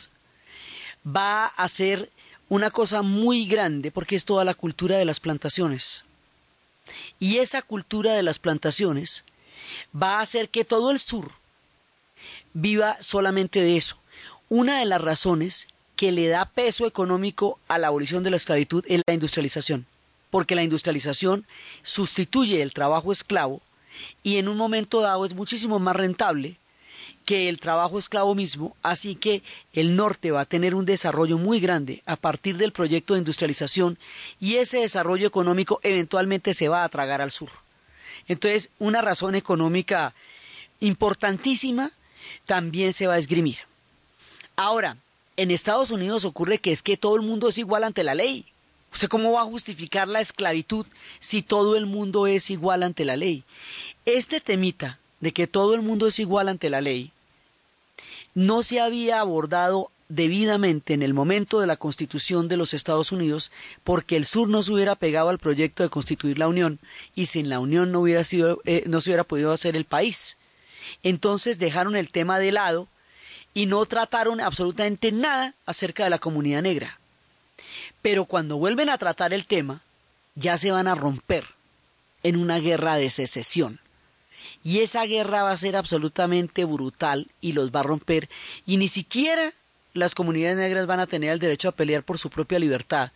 va 1.07 1.47
a 1.47 1.69
ser 1.69 2.11
una 2.49 2.71
cosa 2.71 3.03
muy 3.03 3.47
grande 3.47 3.91
porque 3.91 4.17
es 4.17 4.25
toda 4.25 4.45
la 4.45 4.55
cultura 4.55 4.97
de 4.97 5.05
las 5.05 5.21
plantaciones. 5.21 6.05
Y 7.19 7.39
esa 7.39 7.63
cultura 7.63 8.15
de 8.15 8.23
las 8.23 8.39
plantaciones 8.39 9.25
va 9.95 10.19
a 10.19 10.23
hacer 10.23 10.49
que 10.49 10.65
todo 10.65 10.91
el 10.91 11.01
sur 11.01 11.33
viva 12.55 12.97
solamente 13.01 13.61
de 13.61 13.77
eso. 13.77 13.99
Una 14.49 14.79
de 14.79 14.87
las 14.87 15.01
razones 15.01 15.69
que 15.97 16.13
le 16.13 16.29
da 16.29 16.47
peso 16.47 16.87
económico 16.87 17.59
a 17.69 17.77
la 17.77 17.89
abolición 17.89 18.23
de 18.23 18.31
la 18.31 18.37
esclavitud 18.37 18.85
es 18.89 19.03
la 19.07 19.15
industrialización, 19.15 19.85
porque 20.31 20.55
la 20.55 20.63
industrialización 20.63 21.45
sustituye 21.83 22.63
el 22.63 22.73
trabajo 22.73 23.13
esclavo 23.13 23.61
y 24.23 24.37
en 24.37 24.49
un 24.49 24.57
momento 24.57 25.01
dado 25.01 25.25
es 25.27 25.35
muchísimo 25.35 25.79
más 25.79 25.97
rentable 25.97 26.57
que 27.29 27.51
el 27.51 27.61
trabajo 27.61 27.99
esclavo 27.99 28.35
mismo, 28.35 28.75
así 28.83 29.15
que 29.15 29.43
el 29.75 29.97
norte 29.97 30.31
va 30.31 30.41
a 30.41 30.47
tener 30.47 30.75
un 30.75 30.87
desarrollo 30.87 31.37
muy 31.37 31.61
grande 31.61 32.03
a 32.07 32.17
partir 32.17 32.57
del 32.57 32.73
proyecto 32.73 33.13
de 33.13 33.19
industrialización 33.19 33.99
y 34.41 34.55
ese 34.55 34.79
desarrollo 34.79 35.27
económico 35.27 35.79
eventualmente 35.83 36.55
se 36.55 36.71
va 36.71 36.85
a 36.85 36.89
tragar 36.89 37.21
al 37.21 37.31
sur. 37.31 37.51
Entonces, 38.29 38.71
una 38.79 39.03
razón 39.03 39.35
económica 39.35 40.15
importantísima 40.81 41.93
también 42.47 42.95
se 42.95 43.07
va 43.07 43.13
a 43.13 43.19
esgrimir. 43.19 43.59
Ahora, 44.57 44.97
en 45.37 45.51
Estados 45.51 45.91
Unidos 45.91 46.25
ocurre 46.25 46.61
que 46.61 46.73
es 46.73 46.81
que 46.81 46.97
todo 46.97 47.15
el 47.17 47.21
mundo 47.21 47.49
es 47.49 47.59
igual 47.59 47.85
ante 47.85 48.05
la 48.05 48.15
ley. 48.15 48.47
¿Usted 48.91 49.09
cómo 49.09 49.33
va 49.33 49.43
a 49.43 49.45
justificar 49.45 50.09
la 50.09 50.23
esclavitud 50.23 50.87
si 51.19 51.43
todo 51.43 51.77
el 51.77 51.85
mundo 51.85 52.27
es 52.27 52.49
igual 52.49 52.83
ante 52.83 53.05
la 53.05 53.17
ley? 53.17 53.45
Este 54.07 54.41
temita 54.41 54.99
de 55.21 55.33
que 55.33 55.47
todo 55.47 55.75
el 55.75 55.83
mundo 55.83 56.07
es 56.07 56.19
igual 56.21 56.49
ante 56.49 56.71
la 56.71 56.81
ley 56.81 57.13
no 58.39 58.63
se 58.63 58.79
había 58.79 59.19
abordado 59.19 59.91
debidamente 60.09 60.95
en 60.95 61.03
el 61.03 61.13
momento 61.13 61.59
de 61.59 61.67
la 61.67 61.77
constitución 61.77 62.47
de 62.47 62.57
los 62.57 62.73
Estados 62.73 63.11
Unidos 63.11 63.51
porque 63.83 64.15
el 64.15 64.27
sur 64.27 64.49
no 64.49 64.63
se 64.63 64.73
hubiera 64.73 64.95
pegado 64.95 65.29
al 65.29 65.41
proyecto 65.41 65.83
de 65.83 65.89
constituir 65.89 66.39
la 66.39 66.47
Unión 66.47 66.79
y 67.17 67.27
sin 67.27 67.49
la 67.49 67.59
Unión 67.59 67.91
no 67.91 67.99
hubiera 67.99 68.23
sido 68.23 68.61
eh, 68.65 68.85
no 68.87 69.01
se 69.01 69.11
hubiera 69.11 69.25
podido 69.25 69.51
hacer 69.51 69.75
el 69.75 69.87
país. 69.87 70.37
Entonces 71.03 71.59
dejaron 71.59 71.97
el 71.97 72.11
tema 72.11 72.39
de 72.39 72.53
lado 72.53 72.87
y 73.55 73.67
no 73.67 73.85
trataron 73.87 74.41
absolutamente 74.41 75.11
nada 75.11 75.55
acerca 75.67 76.05
de 76.05 76.11
la 76.11 76.21
comunidad 76.21 76.63
negra. 76.63 77.01
Pero 78.03 78.25
cuando 78.25 78.57
vuelven 78.57 78.89
a 78.89 78.99
tratar 78.99 79.33
el 79.33 79.47
tema, 79.47 79.81
ya 80.37 80.57
se 80.59 80.71
van 80.71 80.87
a 80.87 80.95
romper 80.95 81.45
en 82.23 82.37
una 82.37 82.61
guerra 82.61 82.95
de 82.95 83.11
secesión. 83.11 83.81
Y 84.69 84.81
esa 84.81 85.07
guerra 85.07 85.45
va 85.45 85.53
a 85.53 85.57
ser 85.57 85.77
absolutamente 85.77 86.67
brutal 86.67 87.29
y 87.41 87.53
los 87.53 87.71
va 87.71 87.81
a 87.81 87.85
romper. 87.85 88.29
Y 88.67 88.77
ni 88.77 88.87
siquiera 88.87 89.55
las 89.95 90.15
comunidades 90.15 90.59
negras 90.59 90.87
van 90.87 91.01
a 91.01 91.07
tener 91.07 91.33
el 91.33 91.39
derecho 91.39 91.71
a 91.71 91.73
pelear 91.73 92.03
por 92.03 92.19
su 92.19 92.29
propia 92.29 92.59
libertad. 92.59 93.11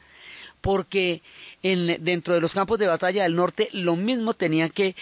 Porque 0.63 1.21
en, 1.63 2.03
dentro 2.03 2.33
de 2.33 2.41
los 2.41 2.55
campos 2.55 2.79
de 2.79 2.87
batalla 2.87 3.25
del 3.25 3.35
norte 3.35 3.69
lo 3.73 3.97
mismo 3.97 4.33
tenían 4.33 4.71
que 4.71 4.97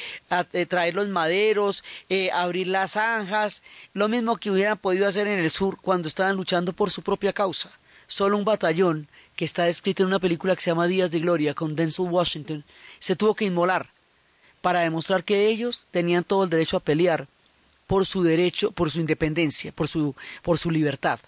eh, 0.52 0.66
traer 0.66 0.96
los 0.96 1.06
maderos, 1.06 1.84
eh, 2.08 2.32
abrir 2.32 2.66
las 2.66 2.94
zanjas, 2.94 3.62
lo 3.94 4.08
mismo 4.08 4.36
que 4.36 4.50
hubieran 4.50 4.76
podido 4.76 5.06
hacer 5.06 5.28
en 5.28 5.38
el 5.38 5.52
sur 5.52 5.78
cuando 5.80 6.08
estaban 6.08 6.34
luchando 6.34 6.72
por 6.72 6.90
su 6.90 7.02
propia 7.02 7.32
causa. 7.32 7.70
Solo 8.08 8.36
un 8.36 8.44
batallón 8.44 9.06
que 9.36 9.44
está 9.44 9.66
descrito 9.66 10.02
en 10.02 10.08
una 10.08 10.18
película 10.18 10.56
que 10.56 10.62
se 10.62 10.72
llama 10.72 10.88
Días 10.88 11.12
de 11.12 11.20
Gloria 11.20 11.54
con 11.54 11.76
Denzel 11.76 12.10
Washington 12.10 12.64
se 12.98 13.14
tuvo 13.14 13.36
que 13.36 13.44
inmolar 13.44 13.86
para 14.60 14.80
demostrar 14.80 15.24
que 15.24 15.48
ellos 15.48 15.86
tenían 15.90 16.24
todo 16.24 16.44
el 16.44 16.50
derecho 16.50 16.76
a 16.76 16.80
pelear 16.80 17.28
por 17.86 18.06
su 18.06 18.22
derecho, 18.22 18.70
por 18.70 18.90
su 18.90 19.00
independencia, 19.00 19.72
por 19.72 19.88
su, 19.88 20.14
por 20.42 20.58
su 20.58 20.70
libertad. 20.70 21.18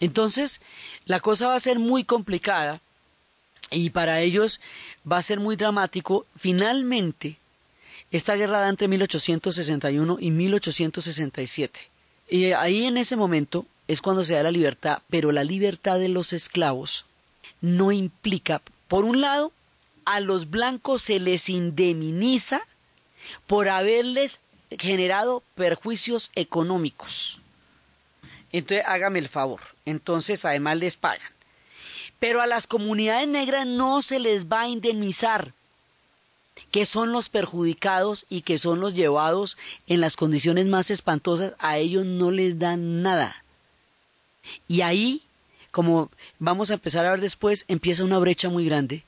Entonces, 0.00 0.60
la 1.04 1.20
cosa 1.20 1.48
va 1.48 1.54
a 1.54 1.60
ser 1.60 1.78
muy 1.78 2.04
complicada 2.04 2.80
y 3.70 3.90
para 3.90 4.20
ellos 4.20 4.60
va 5.10 5.18
a 5.18 5.22
ser 5.22 5.40
muy 5.40 5.56
dramático. 5.56 6.26
Finalmente, 6.36 7.38
esta 8.10 8.34
guerra 8.34 8.60
da 8.60 8.68
entre 8.68 8.88
1861 8.88 10.18
y 10.20 10.30
1867. 10.30 11.88
Y 12.28 12.52
ahí 12.52 12.86
en 12.86 12.96
ese 12.96 13.16
momento 13.16 13.66
es 13.86 14.00
cuando 14.00 14.24
se 14.24 14.34
da 14.34 14.42
la 14.42 14.50
libertad, 14.50 15.02
pero 15.10 15.32
la 15.32 15.44
libertad 15.44 15.98
de 15.98 16.08
los 16.08 16.32
esclavos 16.32 17.06
no 17.60 17.92
implica, 17.92 18.62
por 18.88 19.04
un 19.04 19.20
lado, 19.20 19.52
a 20.04 20.20
los 20.20 20.50
blancos 20.50 21.02
se 21.02 21.20
les 21.20 21.48
indemniza 21.48 22.62
por 23.46 23.68
haberles 23.68 24.40
generado 24.70 25.42
perjuicios 25.54 26.30
económicos. 26.34 27.40
Entonces, 28.52 28.86
hágame 28.86 29.18
el 29.18 29.28
favor. 29.28 29.60
Entonces, 29.84 30.44
además 30.44 30.78
les 30.78 30.96
pagan. 30.96 31.32
Pero 32.18 32.40
a 32.40 32.46
las 32.46 32.66
comunidades 32.66 33.28
negras 33.28 33.66
no 33.66 34.00
se 34.00 34.18
les 34.18 34.46
va 34.46 34.62
a 34.62 34.68
indemnizar, 34.68 35.52
que 36.70 36.86
son 36.86 37.12
los 37.12 37.28
perjudicados 37.28 38.26
y 38.28 38.42
que 38.42 38.58
son 38.58 38.80
los 38.80 38.94
llevados 38.94 39.58
en 39.86 40.00
las 40.00 40.16
condiciones 40.16 40.66
más 40.66 40.90
espantosas, 40.90 41.54
a 41.58 41.78
ellos 41.78 42.06
no 42.06 42.30
les 42.30 42.58
dan 42.58 43.02
nada. 43.02 43.44
Y 44.68 44.82
ahí, 44.82 45.22
como 45.70 46.10
vamos 46.38 46.70
a 46.70 46.74
empezar 46.74 47.04
a 47.04 47.10
ver 47.10 47.20
después, 47.20 47.64
empieza 47.68 48.04
una 48.04 48.18
brecha 48.18 48.48
muy 48.48 48.64
grande, 48.64 49.04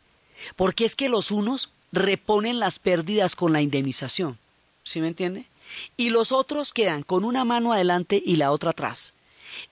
porque 0.56 0.84
es 0.84 0.96
que 0.96 1.08
los 1.08 1.30
unos 1.30 1.70
reponen 1.92 2.58
las 2.58 2.78
pérdidas 2.78 3.36
con 3.36 3.52
la 3.52 3.62
indemnización, 3.62 4.38
¿sí 4.84 5.00
me 5.00 5.08
entiende? 5.08 5.46
Y 5.96 6.10
los 6.10 6.32
otros 6.32 6.72
quedan 6.72 7.02
con 7.02 7.24
una 7.24 7.44
mano 7.44 7.72
adelante 7.72 8.22
y 8.24 8.36
la 8.36 8.52
otra 8.52 8.70
atrás 8.70 9.14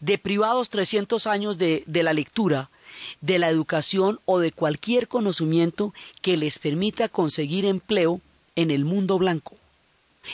de 0.00 0.18
privados 0.18 0.70
300 0.70 1.26
años 1.26 1.58
de, 1.58 1.84
de 1.86 2.02
la 2.02 2.12
lectura, 2.12 2.70
de 3.20 3.38
la 3.38 3.48
educación 3.48 4.20
o 4.24 4.38
de 4.38 4.52
cualquier 4.52 5.08
conocimiento 5.08 5.92
que 6.22 6.36
les 6.36 6.58
permita 6.58 7.08
conseguir 7.08 7.64
empleo 7.64 8.20
en 8.56 8.70
el 8.70 8.84
mundo 8.84 9.18
blanco. 9.18 9.56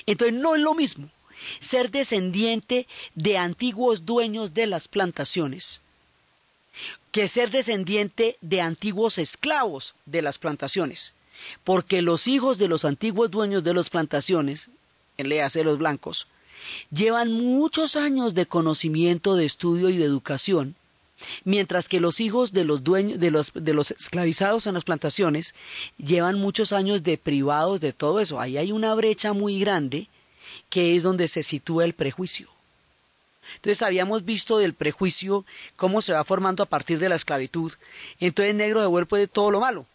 Entonces 0.07 0.39
no 0.39 0.55
es 0.55 0.61
lo 0.61 0.75
mismo 0.75 1.09
ser 1.59 1.91
descendiente 1.91 2.87
de 3.15 3.39
antiguos 3.39 4.05
dueños 4.05 4.55
de 4.55 4.67
las 4.67 4.89
plantaciones 4.89 5.81
que 7.13 7.29
ser 7.29 7.51
descendiente 7.51 8.37
de 8.41 8.61
antiguos 8.61 9.19
esclavos 9.19 9.95
de 10.07 10.23
las 10.23 10.39
plantaciones, 10.39 11.13
porque 11.65 12.03
los 12.03 12.29
hijos 12.29 12.59
de 12.59 12.69
los 12.69 12.85
antiguos 12.85 13.31
dueños 13.31 13.65
de 13.65 13.75
las 13.75 13.91
plantaciones, 13.91 14.71
en 15.19 15.29
léase 15.29 15.65
los 15.65 15.79
blancos, 15.79 16.27
llevan 16.91 17.33
muchos 17.33 17.97
años 17.97 18.35
de 18.35 18.47
conocimiento, 18.47 19.35
de 19.35 19.45
estudio 19.45 19.89
y 19.89 19.97
de 19.97 20.05
educación, 20.05 20.77
mientras 21.45 21.89
que 21.89 22.01
los 22.01 22.21
hijos 22.21 22.53
de 22.53 22.65
los 22.65 22.83
dueños 22.85 23.19
de 23.19 23.31
los, 23.31 23.53
de 23.55 23.75
los 23.75 23.91
esclavizados 23.91 24.67
en 24.67 24.75
las 24.75 24.85
plantaciones 24.85 25.55
llevan 25.99 26.39
muchos 26.39 26.73
años 26.73 27.03
de 27.03 27.19
privados 27.19 27.81
de 27.81 27.93
todo 27.93 28.21
eso. 28.21 28.41
Ahí 28.41 28.57
hay 28.57 28.73
una 28.73 28.95
brecha 28.95 29.33
muy 29.33 29.61
grande 29.61 30.09
que 30.69 30.97
es 30.97 31.03
donde 31.03 31.29
se 31.29 31.43
sitúa 31.43 31.85
el 31.85 31.95
prejuicio. 31.95 32.49
Entonces 33.57 33.83
habíamos 33.83 34.25
visto 34.25 34.59
del 34.59 34.75
prejuicio 34.75 35.45
cómo 35.77 36.01
se 36.01 36.13
va 36.13 36.25
formando 36.25 36.63
a 36.63 36.67
partir 36.67 36.99
de 36.99 37.09
la 37.09 37.17
esclavitud. 37.17 37.73
Entonces 38.19 38.55
negro 38.55 38.81
devuelve 38.81 39.19
de 39.19 39.29
todo 39.29 39.51
lo 39.51 39.61
malo. 39.61 39.87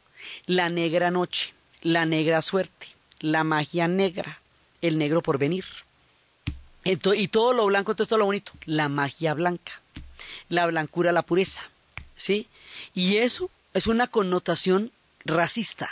La 0.46 0.70
negra 0.70 1.12
noche, 1.12 1.54
la 1.82 2.06
negra 2.06 2.42
suerte, 2.42 2.88
la 3.20 3.44
magia 3.44 3.88
negra, 3.88 4.40
el 4.82 4.98
negro 4.98 5.22
por 5.22 5.38
venir 5.38 5.66
y 6.86 7.28
todo 7.30 7.54
lo 7.54 7.66
blanco, 7.66 7.92
entonces 7.92 8.10
todo 8.10 8.20
lo 8.20 8.26
bonito. 8.26 8.52
La 8.66 8.90
magia 8.90 9.34
blanca, 9.34 9.82
la 10.50 10.68
blancura, 10.68 11.12
la 11.12 11.24
pureza. 11.24 11.70
¿Sí? 12.16 12.48
Y 12.94 13.18
eso 13.18 13.50
es 13.74 13.88
una 13.88 14.08
connotación 14.08 14.92
racista 15.26 15.90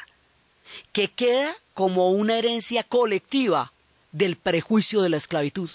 que 0.91 1.09
queda 1.09 1.53
como 1.73 2.11
una 2.11 2.37
herencia 2.37 2.83
colectiva 2.83 3.73
del 4.11 4.35
prejuicio 4.35 5.01
de 5.01 5.09
la 5.09 5.17
esclavitud. 5.17 5.69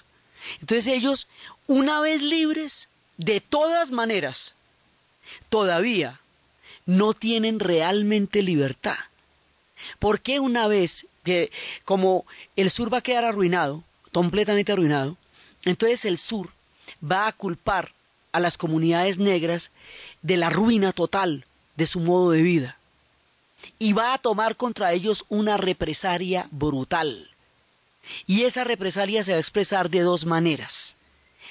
Entonces 0.60 0.86
ellos, 0.86 1.26
una 1.68 2.00
vez 2.00 2.22
libres, 2.22 2.88
de 3.18 3.40
todas 3.40 3.92
maneras, 3.92 4.54
todavía 5.48 6.20
no 6.86 7.14
tienen 7.14 7.60
realmente 7.60 8.42
libertad. 8.42 8.96
Porque 9.98 10.40
una 10.40 10.66
vez 10.66 11.06
que, 11.24 11.52
como 11.84 12.26
el 12.56 12.70
sur 12.70 12.92
va 12.92 12.98
a 12.98 13.02
quedar 13.02 13.24
arruinado, 13.24 13.84
completamente 14.12 14.72
arruinado, 14.72 15.16
entonces 15.64 16.04
el 16.04 16.18
sur 16.18 16.50
va 17.00 17.28
a 17.28 17.32
culpar 17.32 17.92
a 18.32 18.40
las 18.40 18.58
comunidades 18.58 19.18
negras 19.18 19.70
de 20.22 20.36
la 20.36 20.50
ruina 20.50 20.92
total 20.92 21.44
de 21.76 21.86
su 21.86 22.00
modo 22.00 22.30
de 22.30 22.42
vida 22.42 22.78
y 23.78 23.92
va 23.92 24.14
a 24.14 24.18
tomar 24.18 24.56
contra 24.56 24.92
ellos 24.92 25.24
una 25.28 25.56
represalia 25.56 26.48
brutal. 26.50 27.30
Y 28.26 28.44
esa 28.44 28.64
represalia 28.64 29.22
se 29.22 29.32
va 29.32 29.36
a 29.36 29.40
expresar 29.40 29.90
de 29.90 30.00
dos 30.00 30.24
maneras. 30.24 30.96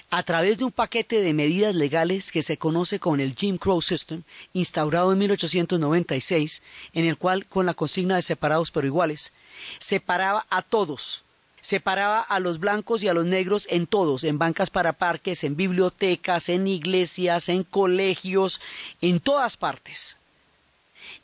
A 0.09 0.23
través 0.23 0.57
de 0.57 0.63
un 0.63 0.71
paquete 0.71 1.19
de 1.19 1.33
medidas 1.33 1.75
legales 1.75 2.31
que 2.31 2.41
se 2.41 2.57
conoce 2.57 2.99
como 2.99 3.17
el 3.17 3.35
Jim 3.35 3.57
Crow 3.57 3.81
System, 3.81 4.23
instaurado 4.53 5.11
en 5.11 5.17
1896, 5.17 6.63
en 6.93 7.05
el 7.05 7.17
cual, 7.17 7.45
con 7.45 7.65
la 7.65 7.73
consigna 7.73 8.15
de 8.15 8.21
separados 8.21 8.71
pero 8.71 8.87
iguales, 8.87 9.33
separaba 9.79 10.45
a 10.49 10.61
todos 10.61 11.23
separaba 11.67 12.21
a 12.21 12.39
los 12.39 12.59
blancos 12.59 13.03
y 13.03 13.09
a 13.09 13.13
los 13.13 13.25
negros 13.25 13.67
en 13.69 13.87
todos, 13.87 14.23
en 14.23 14.37
bancas 14.37 14.69
para 14.69 14.93
parques, 14.93 15.43
en 15.43 15.57
bibliotecas, 15.57 16.47
en 16.47 16.65
iglesias, 16.65 17.49
en 17.49 17.65
colegios, 17.65 18.61
en 19.01 19.19
todas 19.19 19.57
partes. 19.57 20.15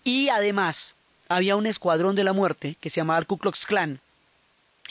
Y 0.03 0.27
además 0.27 0.95
había 1.29 1.55
un 1.55 1.65
escuadrón 1.65 2.15
de 2.15 2.25
la 2.25 2.33
muerte 2.33 2.75
que 2.81 2.89
se 2.89 2.99
llamaba 2.99 3.19
el 3.19 3.25
Ku 3.25 3.37
Klux 3.37 3.65
Klan, 3.65 4.01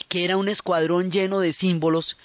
que 0.07 0.25
era 0.25 0.37
un 0.37 0.49
escuadrón 0.49 1.11
lleno 1.11 1.39
de 1.39 1.53
símbolos 1.53 2.17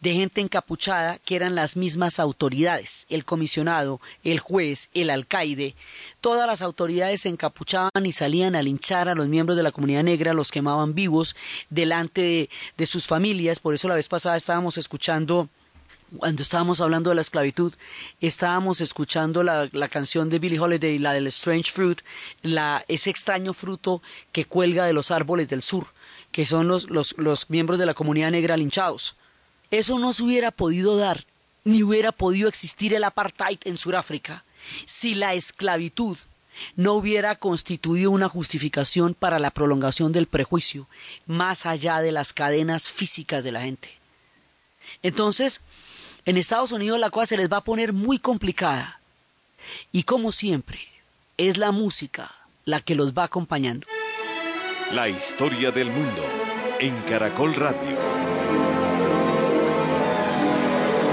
de 0.00 0.14
gente 0.14 0.40
encapuchada 0.40 1.18
que 1.18 1.34
eran 1.34 1.54
las 1.54 1.76
mismas 1.76 2.20
autoridades, 2.20 3.04
el 3.08 3.24
comisionado, 3.24 4.00
el 4.22 4.38
juez, 4.38 4.90
el 4.94 5.10
alcaide, 5.10 5.74
todas 6.20 6.46
las 6.46 6.62
autoridades 6.62 7.22
se 7.22 7.28
encapuchaban 7.28 8.06
y 8.06 8.12
salían 8.12 8.54
a 8.54 8.62
linchar 8.62 9.08
a 9.08 9.14
los 9.14 9.26
miembros 9.26 9.56
de 9.56 9.64
la 9.64 9.72
comunidad 9.72 10.04
negra, 10.04 10.34
los 10.34 10.52
quemaban 10.52 10.94
vivos 10.94 11.34
delante 11.68 12.48
de, 12.76 12.86
sus 12.86 13.06
familias, 13.06 13.58
por 13.58 13.74
eso 13.74 13.88
la 13.88 13.96
vez 13.96 14.08
pasada 14.08 14.36
estábamos 14.36 14.78
escuchando 14.78 15.48
cuando 16.18 16.42
estábamos 16.42 16.80
hablando 16.80 17.10
de 17.10 17.16
la 17.16 17.22
esclavitud, 17.22 17.74
estábamos 18.20 18.80
escuchando 18.80 19.42
la, 19.42 19.68
canción 19.88 20.30
de 20.30 20.38
Billie 20.38 20.60
Holiday, 20.60 20.98
la 20.98 21.12
del 21.12 21.26
Strange 21.26 21.72
Fruit, 21.72 22.00
la, 22.42 22.84
ese 22.86 23.10
extraño 23.10 23.52
fruto 23.52 24.02
que 24.30 24.44
cuelga 24.44 24.86
de 24.86 24.92
los 24.92 25.10
árboles 25.10 25.48
del 25.48 25.62
sur 25.62 25.88
que 26.36 26.44
son 26.44 26.68
los, 26.68 26.90
los, 26.90 27.48
miembros 27.48 27.78
de 27.78 27.86
la 27.86 27.94
comunidad 27.94 28.30
negra 28.30 28.58
linchados. 28.58 29.14
Eso 29.70 29.98
no 29.98 30.12
se 30.12 30.22
hubiera 30.22 30.50
podido 30.50 30.98
dar, 30.98 31.24
ni 31.64 31.82
hubiera 31.82 32.12
podido 32.12 32.46
existir 32.46 32.92
el 32.92 33.04
apartheid 33.04 33.58
en 33.64 33.78
Sudáfrica, 33.78 34.44
si 34.84 35.14
la 35.14 35.32
esclavitud 35.32 36.18
no 36.74 36.92
hubiera 36.92 37.36
constituido 37.36 38.10
una 38.10 38.28
justificación 38.28 39.14
para 39.14 39.38
la 39.38 39.50
prolongación 39.50 40.12
del 40.12 40.26
prejuicio, 40.26 40.88
más 41.24 41.64
allá 41.64 42.02
de 42.02 42.12
las 42.12 42.34
cadenas 42.34 42.90
físicas 42.90 43.42
de 43.42 43.52
la 43.52 43.62
gente. 43.62 43.90
Entonces, 45.02 45.62
en 46.26 46.36
Estados 46.36 46.70
Unidos 46.70 47.00
la 47.00 47.08
cosa 47.08 47.28
se 47.28 47.38
les 47.38 47.50
va 47.50 47.56
a 47.56 47.64
poner 47.64 47.94
muy 47.94 48.18
complicada. 48.18 49.00
Y 49.90 50.02
como 50.02 50.32
siempre, 50.32 50.80
es 51.38 51.56
la 51.56 51.72
música 51.72 52.34
la 52.66 52.82
que 52.82 52.94
los 52.94 53.14
va 53.14 53.24
acompañando. 53.24 53.86
La 54.92 55.08
historia 55.08 55.70
del 55.72 55.90
mundo 55.90 56.22
en 56.78 56.94
Caracol 57.02 57.54
Radio. 57.54 57.98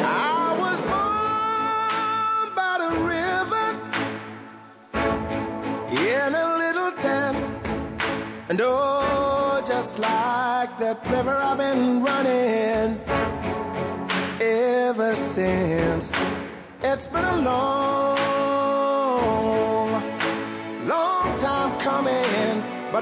I 0.05 0.55
was 0.59 0.79
born 0.81 2.53
by 2.55 2.77
the 2.77 2.91
river 3.03 3.75
in 5.91 6.35
a 6.35 6.57
little 6.57 6.91
tent. 6.97 7.49
And 8.49 8.61
oh, 8.61 9.63
just 9.65 9.97
like 9.99 10.77
that 10.79 11.03
river, 11.09 11.35
I've 11.35 11.57
been 11.57 12.03
running 12.03 12.99
ever 14.39 15.15
since. 15.15 16.13
It's 16.83 17.07
been 17.07 17.25
a 17.25 17.37
long, 17.37 18.17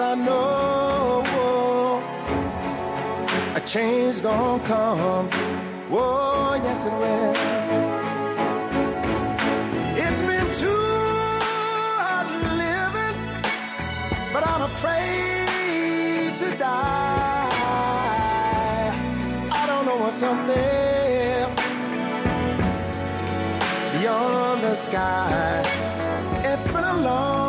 But 0.02 0.18
I 0.18 0.26
know 0.26 1.24
a 3.54 3.62
change 3.62 4.24
gonna 4.24 4.64
come. 4.66 5.30
Oh, 5.92 6.60
yes, 6.64 6.86
it 6.88 6.94
will. 7.02 7.36
It's 10.04 10.22
been 10.30 10.48
too 10.64 10.86
hard 12.02 12.30
living, 12.64 13.18
but 14.34 14.44
I'm 14.52 14.64
afraid 14.64 16.36
to 16.40 16.50
die. 16.58 17.52
I 19.52 19.64
don't 19.68 19.86
know 19.86 19.98
what's 19.98 20.24
up 20.24 20.48
there 20.48 21.48
beyond 24.00 24.64
the 24.64 24.74
sky. 24.74 25.62
It's 26.44 26.68
been 26.68 26.86
a 26.96 26.98
long 27.04 27.41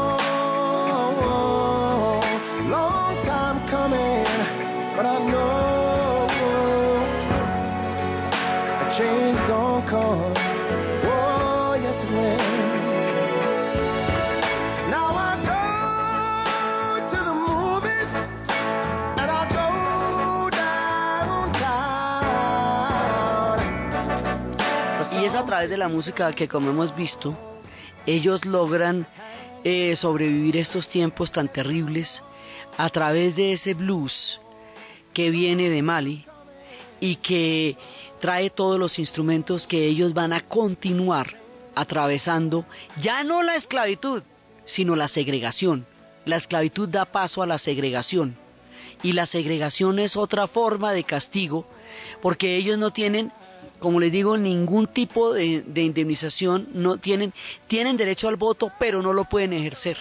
Y 25.23 25.25
es 25.25 25.35
a 25.35 25.47
través 25.47 25.71
de 25.71 25.79
la 25.79 25.89
música 25.89 26.31
que, 26.33 26.47
como 26.47 26.71
hemos 26.71 26.95
visto, 26.95 27.35
ellos 28.05 28.45
logran 28.45 29.07
eh, 29.65 29.97
sobrevivir 29.97 30.59
estos 30.59 30.89
tiempos 30.89 31.33
tan 31.33 31.49
terribles 31.49 32.23
a 32.77 32.91
través 32.91 33.37
de 33.37 33.53
ese 33.53 33.73
blues 33.73 34.41
que 35.15 35.31
viene 35.31 35.71
de 35.71 35.81
Mali 35.81 36.27
y 37.01 37.17
que 37.17 37.77
trae 38.23 38.51
todos 38.51 38.79
los 38.79 39.01
instrumentos 39.01 39.67
que 39.67 39.85
ellos 39.85 40.15
van 40.15 40.33
a 40.33 40.41
continuar 40.41 41.37
atravesando, 41.75 42.65
ya 43.01 43.25
no 43.25 43.43
la 43.43 43.57
esclavitud, 43.57 44.23
sino 44.65 44.95
la 44.95 45.09
segregación. 45.09 45.87
La 46.25 46.37
esclavitud 46.37 46.89
da 46.89 47.05
paso 47.05 47.43
a 47.43 47.49
la 47.49 47.59
segregación 47.59 48.37
y 49.03 49.11
la 49.11 49.27
segregación 49.27 49.99
es 49.99 50.17
otra 50.17 50.47
forma 50.47 50.93
de 50.93 51.03
castigo 51.03 51.67
porque 52.21 52.57
ellos 52.57 52.79
no 52.79 52.93
tienen, 52.93 53.33
como 53.81 53.99
les 53.99 54.13
digo, 54.13 54.39
ningún 54.39 54.87
tipo 54.87 55.35
de, 55.35 55.65
indemnización, 55.75 56.69
no 56.75 56.99
tienen, 56.99 57.35
tienen 57.67 57.97
derecho 57.97 58.29
al 58.29 58.37
voto, 58.37 58.71
pero 58.79 59.03
no 59.03 59.13
lo 59.13 59.25
pueden 59.25 59.53
ejercer 59.53 59.97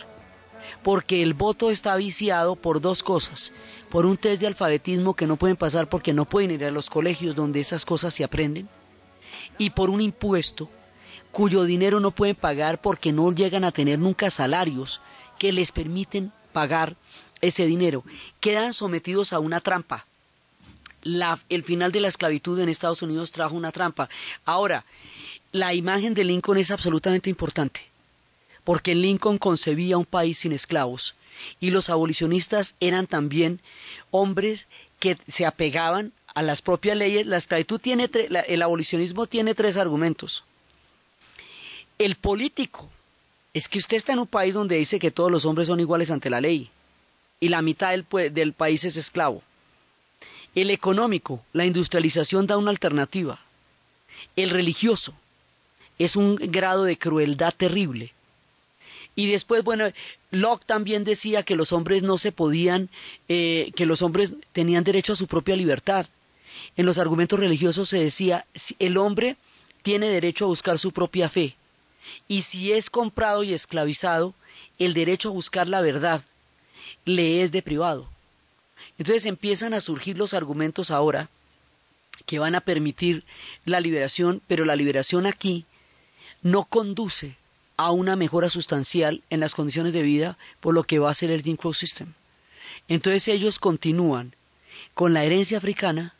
porque 0.84 1.24
el 1.24 1.34
voto 1.34 1.72
está 1.72 1.96
viciado 1.96 2.56
por 2.56 2.82
dos 2.82 3.02
cosas. 3.02 3.52
Por 3.92 4.06
un 4.06 4.18
test 4.18 4.42
de 4.42 4.48
alfabetismo 4.48 5.16
que 5.16 5.28
no 5.28 5.36
pueden 5.36 5.58
pasar 5.58 5.88
porque 5.88 6.14
no 6.14 6.26
pueden 6.26 6.52
ir 6.52 6.66
a 6.66 6.72
los 6.72 6.90
colegios 6.90 7.36
donde 7.36 7.60
esas 7.60 7.86
cosas 7.86 8.14
se 8.14 8.24
aprenden. 8.24 8.70
Y 9.58 9.72
por 9.72 9.90
un 9.90 10.00
impuesto 10.02 10.70
cuyo 11.32 11.66
dinero 11.66 12.00
no 12.00 12.12
pueden 12.12 12.36
pagar 12.36 12.82
porque 12.82 13.12
no 13.12 13.32
llegan 13.34 13.66
a 13.66 13.72
tener 13.72 14.00
nunca 14.00 14.30
salarios 14.30 15.02
que 15.38 15.52
les 15.52 15.72
permiten 15.72 16.32
pagar 16.54 16.96
ese 17.42 17.66
dinero. 17.66 18.04
Quedan 18.40 18.74
sometidos 18.74 19.34
a 19.34 19.40
una 19.40 19.60
trampa. 19.60 20.06
el 21.50 21.64
final 21.64 21.92
de 21.92 22.00
la 22.00 22.08
esclavitud 22.08 22.60
en 22.60 22.70
Estados 22.70 23.02
Unidos 23.02 23.32
trajo 23.32 23.56
una 23.56 23.72
trampa. 23.72 24.08
Ahora, 24.46 24.86
la 25.52 25.74
imagen 25.74 26.14
de 26.14 26.24
Lincoln 26.24 26.58
es 26.58 26.72
absolutamente 26.72 27.30
importante, 27.30 27.91
porque 28.63 28.95
Lincoln 28.95 29.38
concebía 29.38 29.97
un 29.97 30.06
país 30.06 30.39
sin 30.39 30.52
esclavos 30.52 31.15
y 31.60 31.71
los 31.71 31.89
abolicionistas 31.89 32.76
eran 32.80 33.08
también 33.08 33.60
hombres 34.12 34.67
que 35.00 35.17
se 35.28 35.45
apegaban 35.45 36.13
a 36.34 36.41
las 36.41 36.62
propias 36.62 36.97
leyes. 36.97 37.26
La 37.26 37.38
esclavitud 37.38 37.80
tiene, 37.80 38.10
el 38.47 38.62
abolicionismo 38.62 39.26
tiene 39.26 39.56
tres 39.56 39.78
argumentos. 39.78 40.43
El 41.97 42.15
político 42.15 42.89
es 43.54 43.67
que 43.67 43.80
usted 43.80 43.97
está 43.97 44.13
en 44.13 44.19
un 44.19 44.28
país 44.28 44.54
donde 44.54 44.78
dice 44.78 45.00
que 45.00 45.12
todos 45.12 45.32
los 45.32 45.45
hombres 45.45 45.67
son 45.67 45.80
iguales 45.80 46.12
ante 46.12 46.30
la 46.30 46.41
ley 46.41 46.69
y 47.39 47.50
la 47.50 47.62
mitad 47.62 47.91
del, 47.91 48.06
del 48.34 48.54
país 48.54 48.86
es 48.86 48.95
esclavo. 48.95 49.41
El 50.54 50.69
económico, 50.69 51.43
la 51.54 51.65
industrialización 51.65 52.45
da 52.45 52.58
una 52.58 52.71
alternativa. 52.71 53.41
El 54.36 54.50
religioso 54.50 55.13
es 55.97 56.15
un 56.15 56.36
grado 56.36 56.84
de 56.84 56.97
crueldad 56.97 57.54
terrible. 57.56 58.13
Y 59.15 59.30
después, 59.30 59.63
bueno, 59.63 59.86
Locke 60.32 60.65
también 60.65 61.04
decía 61.04 61.43
que 61.43 61.56
los 61.56 61.74
hombres 61.74 62.04
no 62.04 62.17
se 62.17 62.32
podían, 62.32 62.89
eh, 63.28 63.71
que 63.76 63.86
los 63.86 64.02
hombres 64.02 64.34
tenían 64.54 64.84
derecho 64.84 65.13
a 65.13 65.17
su 65.17 65.28
propia 65.28 65.56
libertad. 65.56 66.06
En 66.78 66.86
los 66.86 66.97
argumentos 66.97 67.39
religiosos 67.39 67.89
se 67.89 68.00
decía, 68.00 68.45
el 68.80 68.97
hombre 68.97 69.36
tiene 69.82 70.08
derecho 70.08 70.45
a 70.45 70.50
buscar 70.50 70.80
su 70.80 70.91
propia 70.91 71.28
fe 71.28 71.56
y 72.28 72.41
si 72.43 72.71
es 72.71 72.89
comprado 72.89 73.43
y 73.43 73.54
esclavizado, 73.54 74.34
el 74.80 74.93
derecho 74.93 75.30
a 75.30 75.34
buscar 75.34 75.67
la 75.69 75.82
verdad 75.82 76.24
le 77.06 77.41
es 77.41 77.52
de 77.52 77.62
privado. 77.62 78.10
Entonces 78.97 79.26
empiezan 79.26 79.74
a 79.74 79.82
surgir 79.82 80.17
los 80.17 80.34
argumentos 80.34 80.91
ahora 80.91 81.30
que 82.26 82.39
van 82.39 82.56
a 82.56 82.62
permitir 82.62 83.24
la 83.65 83.80
liberación, 83.80 84.41
pero 84.47 84.65
la 84.65 84.76
liberación 84.76 85.26
aquí 85.26 85.65
no 86.41 86.65
conduce 86.65 87.38
a 87.78 87.92
una 87.92 88.16
mejora 88.16 88.50
sustancial 88.50 89.24
en 89.30 89.40
las 89.40 89.56
condiciones 89.56 89.94
de 89.94 90.02
vida 90.02 90.38
por 90.60 90.74
lo 90.74 90.84
que 90.84 91.00
va 91.00 91.10
a 91.10 91.16
ser 91.16 91.32
el 91.32 91.44
Jim 91.44 91.58
Crow 91.58 91.74
System. 91.74 92.14
Entonces 92.88 93.28
ellos 93.28 93.60
continúan 93.60 94.34
con 94.94 95.14
la 95.14 95.24
herencia 95.24 95.58
africana 95.58 96.16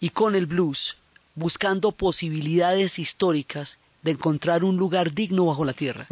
y 0.00 0.10
con 0.10 0.34
el 0.34 0.46
blues, 0.46 0.96
buscando 1.34 1.92
posibilidades 1.92 2.98
históricas 2.98 3.78
de 4.02 4.12
encontrar 4.12 4.64
un 4.64 4.76
lugar 4.76 5.14
digno 5.14 5.46
bajo 5.46 5.64
la 5.64 5.72
tierra. 5.72 6.06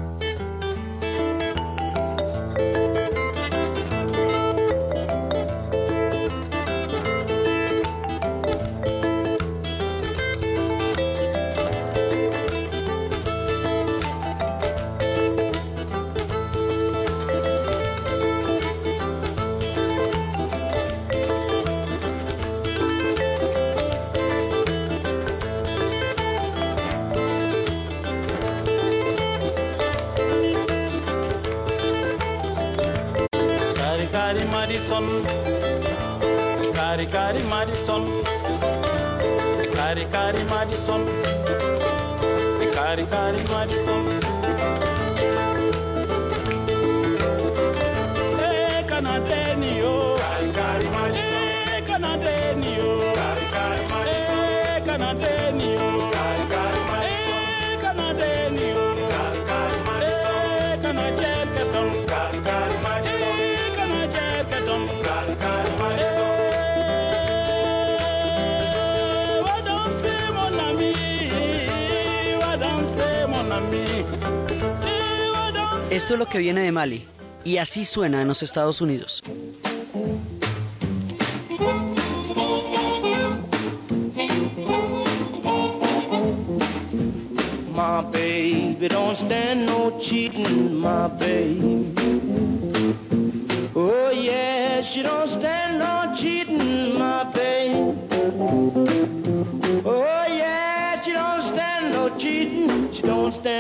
Esto 75.93 76.15
es 76.15 76.19
lo 76.19 76.25
que 76.25 76.39
viene 76.39 76.63
de 76.63 76.73
Mali 76.73 77.05
y 77.45 77.59
así 77.59 77.85
suena 77.85 78.23
en 78.23 78.29
los 78.29 78.43
Estados 78.43 78.81
Unidos. 78.81 79.23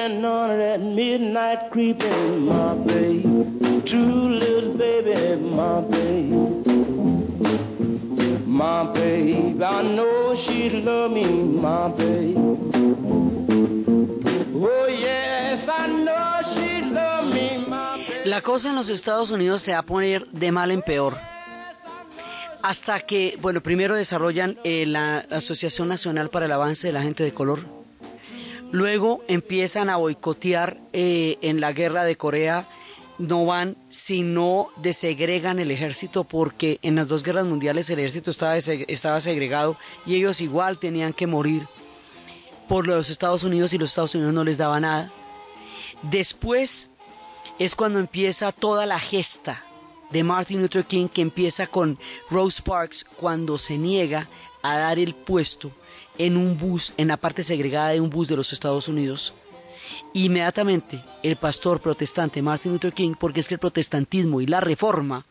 Don't 0.02 0.10
stand 0.10 0.22
none 0.22 0.50
of 0.50 0.58
that 0.58 0.80
midnight 0.80 1.70
creeping, 1.70 2.46
my 2.46 2.74
baby. 2.74 3.82
True 3.84 4.28
little 4.28 4.74
baby, 4.74 5.40
my 5.40 5.80
baby. 5.80 6.36
My 8.46 8.84
baby, 8.92 9.64
I 9.64 9.82
know 9.82 10.34
she'd 10.34 10.84
love 10.84 11.12
me, 11.12 11.24
my 11.24 11.88
baby. 11.88 12.34
Oh 14.54 14.86
yes, 14.88 15.68
I 15.68 15.86
know 15.86 16.40
she'd 16.42 16.92
love 16.92 17.32
me, 17.32 17.64
my 17.66 17.96
baby. 17.96 18.28
La 18.28 18.40
cosa 18.40 18.70
en 18.70 18.76
los 18.76 18.88
Estados 18.88 19.30
Unidos 19.30 19.62
se 19.62 19.72
va 19.72 19.78
a 19.78 19.82
poner 19.82 20.26
de 20.28 20.52
mal 20.52 20.70
en 20.70 20.82
peor 20.82 21.16
hasta 22.62 23.00
que, 23.00 23.36
bueno, 23.42 23.60
primero 23.60 23.96
desarrollan 23.96 24.56
eh, 24.62 24.84
la 24.86 25.18
Asociación 25.18 25.88
Nacional 25.88 26.30
para 26.30 26.46
el 26.46 26.52
Avance 26.52 26.86
de 26.86 26.92
la 26.92 27.02
Gente 27.02 27.24
de 27.24 27.34
Color, 27.34 27.81
Luego 28.72 29.22
empiezan 29.28 29.90
a 29.90 29.96
boicotear 29.96 30.78
eh, 30.94 31.36
en 31.42 31.60
la 31.60 31.74
guerra 31.74 32.04
de 32.04 32.16
Corea, 32.16 32.66
no 33.18 33.44
van 33.44 33.76
si 33.90 34.22
no 34.22 34.68
desegregan 34.76 35.58
el 35.58 35.70
ejército 35.70 36.24
porque 36.24 36.78
en 36.80 36.96
las 36.96 37.06
dos 37.06 37.22
guerras 37.22 37.44
mundiales 37.44 37.90
el 37.90 37.98
ejército 37.98 38.30
estaba, 38.30 38.56
estaba 38.56 39.20
segregado 39.20 39.76
y 40.06 40.14
ellos 40.16 40.40
igual 40.40 40.78
tenían 40.78 41.12
que 41.12 41.26
morir 41.26 41.68
por 42.66 42.86
los 42.86 43.10
Estados 43.10 43.44
Unidos 43.44 43.74
y 43.74 43.78
los 43.78 43.90
Estados 43.90 44.14
Unidos 44.14 44.32
no 44.32 44.42
les 44.42 44.56
daba 44.56 44.80
nada. 44.80 45.12
Después 46.02 46.88
es 47.58 47.74
cuando 47.74 47.98
empieza 47.98 48.52
toda 48.52 48.86
la 48.86 48.98
gesta 48.98 49.62
de 50.10 50.24
Martin 50.24 50.62
Luther 50.62 50.86
King 50.86 51.08
que 51.08 51.20
empieza 51.20 51.66
con 51.66 51.98
Rose 52.30 52.62
Parks 52.62 53.04
cuando 53.04 53.58
se 53.58 53.76
niega 53.76 54.30
a 54.62 54.78
dar 54.78 54.98
el 54.98 55.14
puesto 55.14 55.72
en 56.26 56.36
un 56.36 56.56
bus, 56.56 56.92
en 56.96 57.08
la 57.08 57.16
parte 57.16 57.42
segregada 57.42 57.90
de 57.90 58.00
un 58.00 58.08
bus 58.08 58.28
de 58.28 58.36
los 58.36 58.52
Estados 58.52 58.86
Unidos. 58.86 59.34
Inmediatamente 60.14 61.02
el 61.22 61.36
pastor 61.36 61.80
protestante 61.80 62.42
Martin 62.42 62.72
Luther 62.72 62.92
King, 62.92 63.14
porque 63.18 63.40
es 63.40 63.48
que 63.48 63.54
el 63.54 63.60
protestantismo 63.60 64.40
y 64.40 64.46
la 64.46 64.60
reforma 64.60 65.26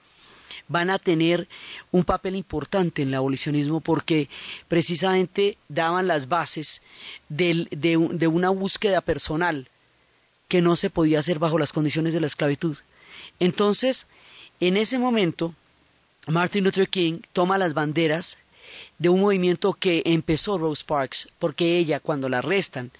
van 0.67 0.89
a 0.89 0.99
tener 0.99 1.47
un 1.91 2.03
papel 2.03 2.35
importante 2.35 3.01
en 3.01 3.09
el 3.09 3.15
abolicionismo 3.15 3.79
porque 3.79 4.29
precisamente 4.67 5.57
daban 5.69 6.07
las 6.07 6.27
bases 6.27 6.81
de, 7.29 7.67
de 7.71 8.27
una 8.27 8.49
búsqueda 8.49 8.99
personal 9.01 9.69
que 10.49 10.61
no 10.61 10.75
se 10.75 10.89
podía 10.89 11.19
hacer 11.19 11.39
bajo 11.39 11.57
las 11.57 11.71
condiciones 11.71 12.13
de 12.13 12.19
la 12.19 12.27
esclavitud. 12.27 12.77
Entonces, 13.39 14.07
en 14.59 14.75
ese 14.75 14.99
momento, 14.99 15.55
Martin 16.27 16.65
Luther 16.65 16.89
King 16.89 17.21
toma 17.31 17.57
las 17.57 17.73
banderas 17.73 18.37
de 18.99 19.09
un 19.09 19.21
movimiento 19.21 19.73
que 19.73 20.01
empezó 20.05 20.57
Rose 20.57 20.83
Parks, 20.85 21.29
porque 21.39 21.77
ella, 21.77 21.99
cuando 21.99 22.29
la 22.29 22.39
arrestan 22.39 22.91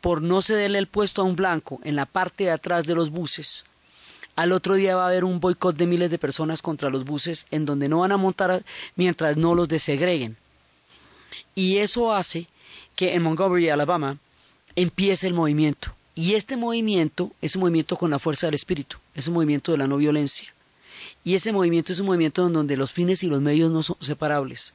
por 0.00 0.22
no 0.22 0.40
cederle 0.42 0.78
el 0.78 0.86
puesto 0.86 1.22
a 1.22 1.24
un 1.24 1.36
blanco 1.36 1.80
en 1.84 1.96
la 1.96 2.06
parte 2.06 2.44
de 2.44 2.50
atrás 2.50 2.86
de 2.86 2.94
los 2.94 3.10
buses, 3.10 3.64
al 4.36 4.52
otro 4.52 4.74
día 4.74 4.96
va 4.96 5.04
a 5.04 5.08
haber 5.08 5.24
un 5.24 5.40
boicot 5.40 5.76
de 5.76 5.86
miles 5.86 6.10
de 6.10 6.18
personas 6.18 6.62
contra 6.62 6.88
los 6.88 7.04
buses 7.04 7.46
en 7.50 7.66
donde 7.66 7.88
no 7.88 7.98
van 7.98 8.12
a 8.12 8.16
montar 8.16 8.64
mientras 8.96 9.36
no 9.36 9.54
los 9.54 9.68
desegreguen. 9.68 10.36
Y 11.54 11.78
eso 11.78 12.12
hace 12.12 12.46
que 12.96 13.14
en 13.14 13.22
Montgomery, 13.22 13.68
Alabama, 13.68 14.18
empiece 14.76 15.26
el 15.26 15.34
movimiento. 15.34 15.94
Y 16.14 16.34
este 16.34 16.56
movimiento 16.56 17.32
es 17.40 17.56
un 17.56 17.60
movimiento 17.60 17.96
con 17.96 18.10
la 18.10 18.18
fuerza 18.18 18.46
del 18.46 18.54
espíritu, 18.54 18.96
es 19.14 19.28
un 19.28 19.34
movimiento 19.34 19.72
de 19.72 19.78
la 19.78 19.86
no 19.86 19.96
violencia. 19.96 20.52
Y 21.24 21.34
ese 21.34 21.52
movimiento 21.52 21.92
es 21.92 22.00
un 22.00 22.06
movimiento 22.06 22.46
en 22.46 22.52
donde 22.52 22.76
los 22.76 22.92
fines 22.92 23.22
y 23.22 23.28
los 23.28 23.40
medios 23.40 23.70
no 23.70 23.82
son 23.82 23.96
separables. 24.00 24.74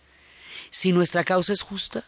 Si 0.77 0.91
nuestra 0.91 1.23
causa 1.23 1.53
es 1.53 1.61
justa, 1.61 2.03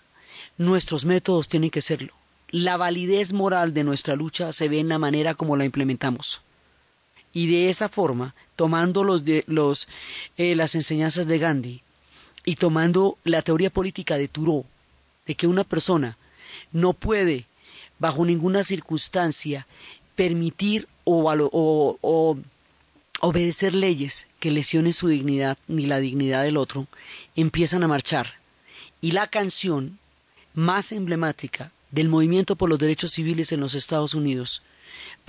nuestros 0.58 1.06
métodos 1.06 1.48
tienen 1.48 1.70
que 1.70 1.82
serlo. 1.82 2.12
La 2.50 2.76
validez 2.76 3.32
moral 3.32 3.74
de 3.74 3.86
nuestra 3.86 4.18
lucha 4.18 4.52
se 4.52 4.68
ve 4.68 4.80
en 4.80 4.90
la 4.90 5.00
manera 5.00 5.36
como 5.36 5.56
la 5.56 5.64
implementamos. 5.64 6.42
Y 7.32 7.48
de 7.48 7.70
esa 7.70 7.88
forma, 7.88 8.36
tomando 8.58 9.06
los 9.06 9.24
de, 9.24 9.46
los, 9.48 9.88
eh, 10.36 10.54
las 10.54 10.76
enseñanzas 10.76 11.28
de 11.28 11.38
Gandhi 11.38 11.82
y 12.44 12.58
tomando 12.58 13.18
la 13.24 13.42
teoría 13.42 13.70
política 13.70 14.18
de 14.18 14.28
Thoreau, 14.28 14.66
de 15.26 15.36
que 15.36 15.48
una 15.48 15.64
persona 15.64 16.18
no 16.74 16.92
puede, 16.92 17.46
bajo 18.00 18.26
ninguna 18.26 18.66
circunstancia, 18.66 19.66
permitir 20.18 20.90
o 21.06 22.38
obedecer 23.22 23.74
leyes 23.74 24.28
que 24.42 24.52
lesionen 24.52 24.92
su 24.92 25.08
dignidad 25.08 25.58
ni 25.70 25.86
la 25.86 26.02
dignidad 26.02 26.44
del 26.44 26.58
otro, 26.58 26.88
empiezan 27.34 27.84
a 27.84 27.88
marchar. 27.88 28.38
Y 29.00 29.12
la 29.12 29.28
canción 29.28 30.00
más 30.54 30.92
emblemática 30.92 31.72
del 31.92 32.10
movimiento 32.10 32.56
por 32.56 32.70
los 32.70 32.80
derechos 32.80 33.12
civiles 33.12 33.52
en 33.52 33.60
los 33.60 33.76
Estados 33.76 34.16
Unidos 34.16 34.64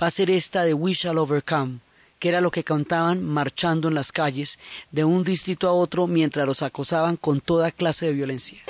va 0.01 0.07
a 0.07 0.11
ser 0.11 0.31
esta 0.31 0.63
de 0.63 0.73
We 0.73 0.93
Shall 0.93 1.19
Overcome, 1.19 1.79
que 2.17 2.29
era 2.29 2.41
lo 2.41 2.51
que 2.51 2.63
cantaban 2.63 3.23
marchando 3.23 3.87
en 3.87 3.93
las 3.93 4.11
calles 4.11 4.59
de 4.91 5.03
un 5.03 5.23
distrito 5.23 5.67
a 5.67 5.73
otro 5.73 6.07
mientras 6.07 6.47
los 6.47 6.63
acosaban 6.63 7.15
con 7.15 7.41
toda 7.41 7.71
clase 7.71 8.07
de 8.07 8.13
violencia. 8.13 8.63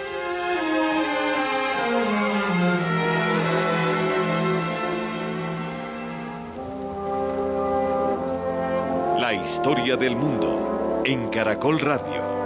La 9.17 9.33
historia 9.33 9.95
del 9.95 10.15
mundo 10.15 11.03
en 11.05 11.29
Caracol 11.29 11.79
Radio. 11.79 12.38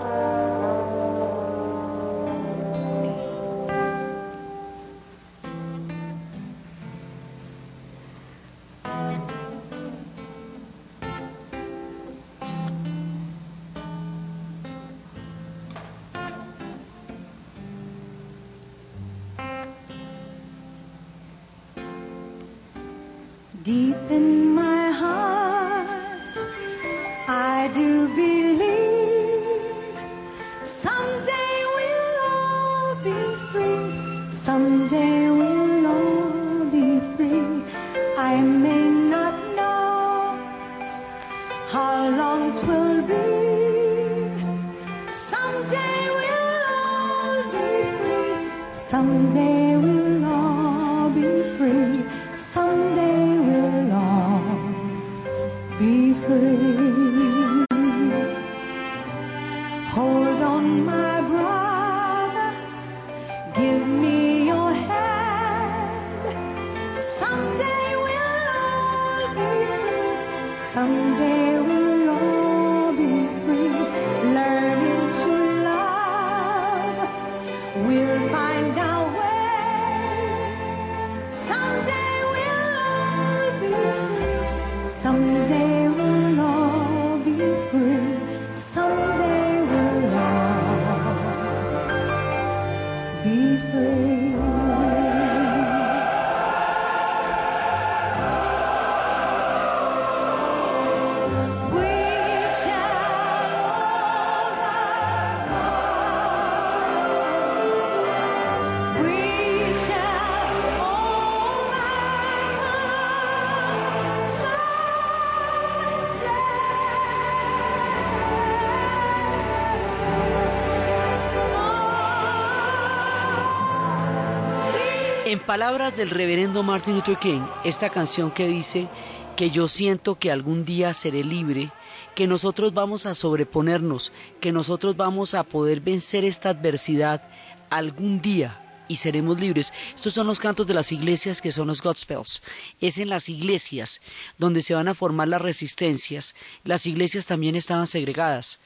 Palabras 125.53 125.95
del 125.95 126.09
reverendo 126.09 126.63
Martin 126.63 126.95
Luther 126.95 127.19
King, 127.19 127.43
esta 127.63 127.91
canción 127.91 128.31
que 128.31 128.47
dice 128.47 128.89
que 129.35 129.51
yo 129.51 129.67
siento 129.67 130.15
que 130.15 130.31
algún 130.31 130.65
día 130.65 130.95
seré 130.95 131.23
libre, 131.23 131.71
que 132.15 132.25
nosotros 132.25 132.73
vamos 132.73 133.05
a 133.05 133.13
sobreponernos, 133.13 134.11
que 134.41 134.51
nosotros 134.51 134.97
vamos 134.97 135.35
a 135.35 135.43
poder 135.43 135.79
vencer 135.79 136.25
esta 136.25 136.49
adversidad 136.49 137.21
algún 137.69 138.19
día 138.19 138.81
y 138.87 138.95
seremos 138.95 139.39
libres. 139.39 139.73
Estos 139.93 140.15
son 140.15 140.25
los 140.25 140.39
cantos 140.39 140.65
de 140.65 140.73
las 140.73 140.91
iglesias 140.91 141.39
que 141.39 141.51
son 141.51 141.67
los 141.67 141.83
Godspells. 141.83 142.41
Es 142.81 142.97
en 142.97 143.09
las 143.09 143.29
iglesias 143.29 144.01
donde 144.39 144.63
se 144.63 144.73
van 144.73 144.87
a 144.87 144.95
formar 144.95 145.27
las 145.27 145.43
resistencias. 145.43 146.33
Las 146.63 146.87
iglesias 146.87 147.27
también 147.27 147.55
estaban 147.55 147.85
segregadas. 147.85 148.59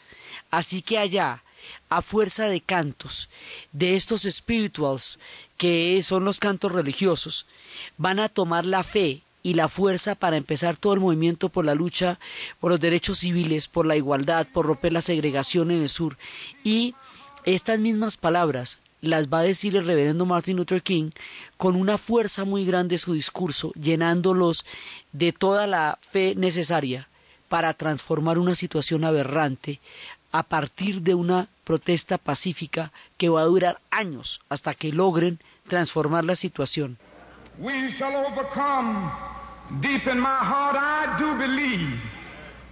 Así 0.51 0.81
que 0.81 0.97
allá, 0.97 1.43
a 1.89 2.01
fuerza 2.01 2.45
de 2.45 2.61
cantos, 2.61 3.29
de 3.71 3.95
estos 3.95 4.23
spirituals, 4.23 5.19
que 5.57 6.01
son 6.01 6.25
los 6.25 6.39
cantos 6.39 6.71
religiosos, 6.71 7.45
van 7.97 8.19
a 8.19 8.29
tomar 8.29 8.65
la 8.65 8.83
fe 8.83 9.21
y 9.43 9.53
la 9.53 9.69
fuerza 9.69 10.15
para 10.15 10.37
empezar 10.37 10.75
todo 10.75 10.93
el 10.93 10.99
movimiento 10.99 11.49
por 11.49 11.65
la 11.65 11.75
lucha 11.75 12.19
por 12.59 12.71
los 12.71 12.79
derechos 12.79 13.19
civiles, 13.19 13.67
por 13.67 13.85
la 13.85 13.95
igualdad, 13.95 14.47
por 14.51 14.65
romper 14.65 14.91
la 14.91 15.01
segregación 15.01 15.71
en 15.71 15.81
el 15.81 15.89
sur. 15.89 16.17
Y 16.63 16.95
estas 17.45 17.79
mismas 17.79 18.17
palabras 18.17 18.81
las 18.99 19.27
va 19.29 19.39
a 19.39 19.43
decir 19.43 19.75
el 19.75 19.85
reverendo 19.85 20.25
Martin 20.25 20.57
Luther 20.57 20.81
King 20.81 21.11
con 21.55 21.75
una 21.75 21.97
fuerza 21.97 22.45
muy 22.45 22.65
grande 22.65 22.97
su 22.97 23.13
discurso, 23.13 23.71
llenándolos 23.79 24.65
de 25.13 25.31
toda 25.31 25.67
la 25.67 25.99
fe 26.11 26.35
necesaria 26.35 27.07
para 27.47 27.73
transformar 27.73 28.37
una 28.37 28.55
situación 28.55 29.05
aberrante 29.05 29.79
a 30.31 30.43
partir 30.43 31.01
de 31.01 31.15
una 31.15 31.47
protesta 31.63 32.17
pacífica 32.17 32.91
que 33.17 33.29
va 33.29 33.41
a 33.41 33.45
durar 33.45 33.79
años 33.91 34.41
hasta 34.49 34.73
que 34.73 34.91
logren 34.91 35.39
transformar 35.67 36.23
la 36.23 36.35
situación. 36.35 36.97
We 37.59 37.91
shall 37.91 38.15
overcome. 38.15 39.11
Deep 39.81 40.07
in 40.07 40.19
my 40.19 40.39
heart, 40.39 40.77
I 40.77 41.17
do 41.19 41.35
believe 41.35 41.99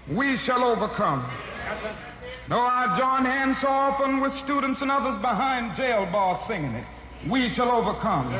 we 0.07 0.37
shall 0.37 0.63
overcome. 0.63 1.23
No, 2.47 2.59
I 2.59 2.95
join 2.97 3.25
hands 3.25 3.59
so 3.59 3.67
often 3.67 4.21
with 4.21 4.33
students 4.35 4.81
and 4.81 4.91
others 4.91 5.19
behind 5.19 5.75
jail 5.75 6.05
bars 6.05 6.45
singing 6.47 6.73
it. 6.75 6.85
We 7.27 7.49
shall 7.49 7.71
overcome. 7.71 8.31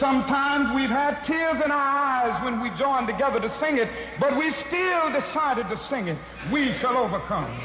Sometimes 0.00 0.74
we've 0.74 0.90
had 0.90 1.22
tears 1.24 1.60
in 1.64 1.70
our 1.70 1.78
eyes 1.78 2.44
when 2.44 2.60
we 2.60 2.70
joined 2.70 3.06
together 3.06 3.38
to 3.38 3.48
sing 3.48 3.78
it, 3.78 3.88
but 4.18 4.36
we 4.36 4.50
still 4.50 5.12
decided 5.12 5.68
to 5.68 5.76
sing 5.76 6.08
it. 6.08 6.18
We 6.50 6.72
shall 6.74 6.96
overcome. 6.96 7.56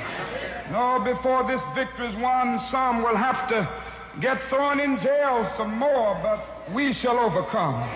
No, 0.71 0.99
before 0.99 1.43
this 1.43 1.61
victory 1.75 2.07
is 2.07 2.15
won, 2.15 2.57
some 2.57 3.03
will 3.03 3.17
have 3.17 3.45
to 3.49 3.67
get 4.21 4.41
thrown 4.43 4.79
in 4.79 4.99
jail 5.01 5.45
some 5.57 5.77
more, 5.77 6.17
but 6.23 6.71
we 6.71 6.93
shall 6.93 7.19
overcome. 7.19 7.89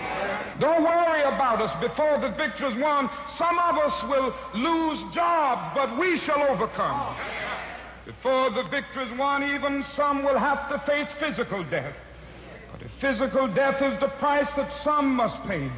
Don't 0.58 0.82
worry 0.82 1.22
about 1.22 1.62
us. 1.62 1.72
Before 1.80 2.18
the 2.18 2.28
victory 2.30 2.68
is 2.68 2.76
won, 2.76 3.08
some 3.34 3.58
of 3.58 3.78
us 3.78 4.02
will 4.04 4.34
lose 4.54 5.02
jobs, 5.14 5.74
but 5.74 5.96
we 5.96 6.18
shall 6.18 6.42
overcome. 6.42 7.16
Before 8.04 8.50
the 8.50 8.64
victory 8.64 9.04
is 9.04 9.18
won, 9.18 9.42
even 9.42 9.82
some 9.82 10.22
will 10.22 10.38
have 10.38 10.68
to 10.68 10.78
face 10.80 11.10
physical 11.12 11.64
death. 11.64 11.94
But 12.70 12.82
if 12.82 12.90
physical 12.92 13.48
death 13.48 13.80
is 13.80 13.98
the 14.00 14.08
price 14.08 14.52
that 14.52 14.70
some 14.72 15.14
must 15.14 15.42
pay 15.44 15.70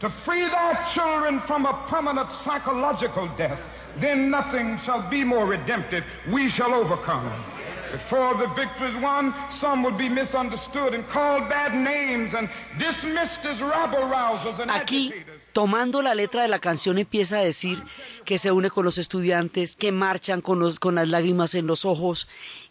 to 0.00 0.10
free 0.10 0.48
their 0.48 0.86
children 0.92 1.40
from 1.40 1.64
a 1.64 1.72
permanent 1.88 2.28
psychological 2.44 3.26
death, 3.38 3.58
then 4.00 4.30
nothing 4.30 4.78
shall 4.84 5.08
be 5.10 5.24
more 5.24 5.46
redemptive. 5.46 6.04
We 6.30 6.48
shall 6.50 6.72
overcome. 6.74 7.30
Before 7.92 8.34
the 8.38 8.46
victory 8.54 8.88
is 8.88 9.02
won, 9.02 9.34
some 9.60 9.82
will 9.84 9.94
be 9.96 10.08
misunderstood 10.08 10.94
and 10.94 11.06
called 11.08 11.46
bad 11.50 11.74
names 11.74 12.32
and 12.32 12.48
dismissed 12.78 13.44
as 13.44 13.60
rabble 13.60 14.08
rousers 14.08 14.58
and 14.60 14.70
Aquí, 14.70 15.08
agitators. 15.12 15.42
tomando 15.52 16.00
la 16.00 16.14
letra 16.14 16.40
de 16.40 16.48
la 16.48 16.58
canción, 16.58 16.96
empieza 16.96 17.36
a 17.36 17.44
decir 17.44 17.82
que 18.24 18.38
se 18.38 18.50
une 18.50 18.70
con 18.70 18.86
los 18.86 18.96
estudiantes, 18.96 19.76
que 19.76 19.92
marchan 19.92 20.40
con, 20.40 20.58
los- 20.58 20.78
con 20.80 20.94
las 20.94 21.10
lágrimas 21.10 21.54
en 21.54 21.66
los 21.66 21.84
ojos, 21.84 22.28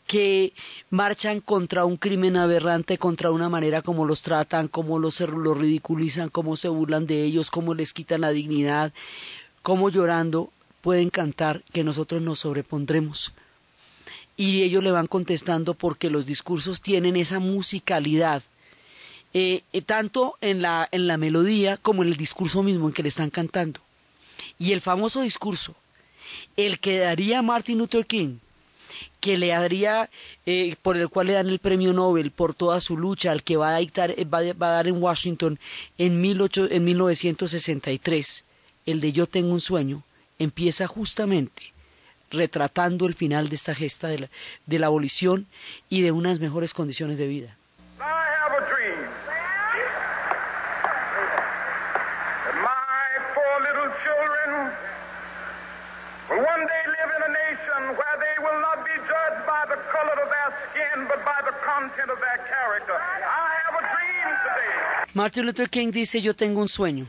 que 0.08 0.54
marchan 0.90 1.40
contra 1.40 1.86
un 1.86 1.98
crimen 1.98 2.36
aberrante, 2.36 2.98
contra 2.98 3.30
una 3.30 3.48
manera 3.48 3.84
como 3.84 4.08
los 4.08 4.24
tratan, 4.24 4.68
cómo 4.70 4.98
los, 4.98 5.20
los 5.22 5.56
ridiculizan, 5.56 6.30
cómo 6.30 6.56
se 6.56 6.68
burlan 6.68 7.06
de 7.06 7.24
ellos, 7.24 7.52
cómo 7.52 7.76
les 7.76 7.94
quitan 7.94 8.22
la 8.22 8.32
dignidad, 8.32 8.92
cómo 9.62 9.90
llorando 9.90 10.52
pueden 10.82 11.10
cantar 11.10 11.64
que 11.72 11.84
nosotros 11.84 12.22
nos 12.22 12.40
sobrepondremos 12.40 13.34
y 14.42 14.64
ellos 14.64 14.84
le 14.84 14.92
van 14.92 15.06
contestando 15.06 15.76
porque 15.76 16.10
los 16.10 16.26
discursos 16.26 16.82
tienen 16.82 17.16
esa 17.16 17.38
musicalidad, 17.38 18.42
eh, 19.34 19.62
eh, 19.72 19.82
tanto 19.84 20.36
en 20.42 20.64
la, 20.64 20.90
en 20.92 21.06
la 21.06 21.18
melodía 21.18 21.78
como 21.78 22.02
en 22.02 22.10
el 22.10 22.18
discurso 22.18 22.64
mismo 22.64 22.88
en 22.88 22.94
que 22.94 23.04
le 23.04 23.10
están 23.10 23.30
cantando. 23.30 23.80
Y 24.58 24.72
el 24.72 24.82
famoso 24.82 25.22
discurso, 25.22 25.76
el 26.58 26.80
que 26.80 26.98
daría 26.98 27.44
Martin 27.44 27.78
Luther 27.78 28.06
King, 28.08 28.38
que 29.20 29.38
le 29.38 29.50
daría, 29.50 30.10
eh, 30.48 30.76
por 30.82 30.98
el 30.98 31.10
cual 31.10 31.28
le 31.28 31.34
dan 31.34 31.48
el 31.48 31.60
premio 31.60 31.94
Nobel 31.94 32.32
por 32.32 32.56
toda 32.56 32.82
su 32.82 32.98
lucha, 32.98 33.32
al 33.32 33.44
que 33.44 33.58
va 33.58 33.76
a, 33.76 33.78
dictar, 33.78 34.16
va, 34.34 34.42
va 34.54 34.70
a 34.70 34.74
dar 34.74 34.88
en 34.88 35.02
Washington 35.02 35.60
en, 36.00 36.20
18 36.20 36.72
en 36.72 36.84
1963, 36.84 38.44
el 38.88 39.00
de 39.00 39.12
Yo 39.12 39.28
tengo 39.28 39.54
un 39.54 39.62
sueño, 39.62 40.04
empieza 40.44 40.88
justamente 40.88 41.74
retratando 42.32 43.06
el 43.06 43.14
final 43.14 43.50
de 43.50 43.56
esta 43.56 43.76
gesta 43.76 44.08
de 44.08 44.20
la, 44.20 44.30
de 44.66 44.80
la 44.80 44.88
abolición 44.88 45.48
y 45.90 46.02
de 46.02 46.12
unas 46.12 46.40
mejores 46.40 46.74
condiciones 46.74 47.18
de 47.18 47.28
vida. 47.28 47.58
Martin 65.14 65.46
Luther 65.46 65.70
King 65.70 65.92
dice, 65.92 66.22
yo 66.22 66.34
tengo 66.34 66.62
un 66.62 66.70
sueño. 66.70 67.06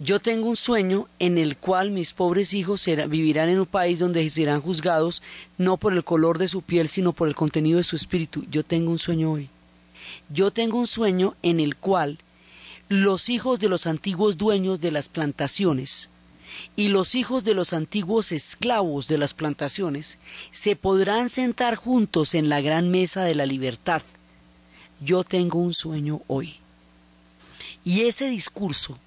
Yo 0.00 0.18
tengo 0.18 0.48
un 0.48 0.56
sueño 0.56 1.06
en 1.20 1.38
el 1.38 1.56
cual 1.56 1.92
mis 1.92 2.12
pobres 2.12 2.52
hijos 2.52 2.84
vivirán 3.08 3.48
en 3.48 3.60
un 3.60 3.66
país 3.66 4.00
donde 4.00 4.28
serán 4.28 4.60
juzgados 4.60 5.22
no 5.56 5.76
por 5.76 5.92
el 5.92 6.02
color 6.02 6.38
de 6.38 6.48
su 6.48 6.62
piel, 6.62 6.88
sino 6.88 7.12
por 7.12 7.28
el 7.28 7.36
contenido 7.36 7.78
de 7.78 7.84
su 7.84 7.94
espíritu. 7.94 8.44
Yo 8.50 8.64
tengo 8.64 8.90
un 8.90 8.98
sueño 8.98 9.30
hoy. 9.30 9.50
Yo 10.28 10.50
tengo 10.50 10.78
un 10.78 10.88
sueño 10.88 11.36
en 11.42 11.60
el 11.60 11.76
cual 11.76 12.18
los 12.88 13.28
hijos 13.28 13.60
de 13.60 13.68
los 13.68 13.86
antiguos 13.86 14.36
dueños 14.36 14.80
de 14.80 14.90
las 14.90 15.08
plantaciones 15.08 16.10
y 16.74 16.88
los 16.88 17.14
hijos 17.14 17.44
de 17.44 17.54
los 17.54 17.72
antiguos 17.72 18.32
esclavos 18.32 19.06
de 19.06 19.18
las 19.18 19.32
plantaciones 19.32 20.18
se 20.50 20.74
podrán 20.74 21.28
sentar 21.28 21.76
juntos 21.76 22.34
en 22.34 22.48
la 22.48 22.60
gran 22.60 22.90
mesa 22.90 23.22
de 23.22 23.36
la 23.36 23.46
libertad. 23.46 24.02
Yo 25.00 25.22
tengo 25.22 25.60
un 25.60 25.72
sueño 25.72 26.20
hoy. 26.26 26.56
Y 27.84 28.02
ese 28.02 28.28
discurso 28.28 28.98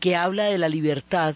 que 0.00 0.16
habla 0.16 0.44
de 0.44 0.58
la 0.58 0.68
libertad, 0.68 1.34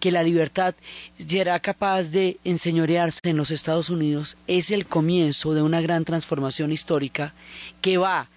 que 0.00 0.10
la 0.10 0.22
libertad 0.22 0.74
será 1.16 1.60
capaz 1.60 2.10
de 2.10 2.38
enseñorearse 2.44 3.20
en 3.24 3.36
los 3.36 3.50
Estados 3.50 3.90
Unidos, 3.90 4.36
es 4.46 4.70
el 4.70 4.86
comienzo 4.86 5.54
de 5.54 5.62
una 5.62 5.80
gran 5.80 6.04
transformación 6.04 6.72
histórica 6.72 7.34
que 7.80 7.98
va 7.98 8.28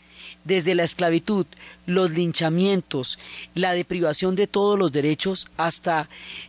desde 0.46 0.76
la 0.76 0.84
esclavitud, 0.84 1.48
los 1.88 2.12
linchamientos, 2.12 3.18
la 3.56 3.74
deprivación 3.74 4.36
de 4.36 4.48
todos 4.48 4.78
los 4.78 4.92
derechos, 4.92 5.48
hasta 5.58 6.08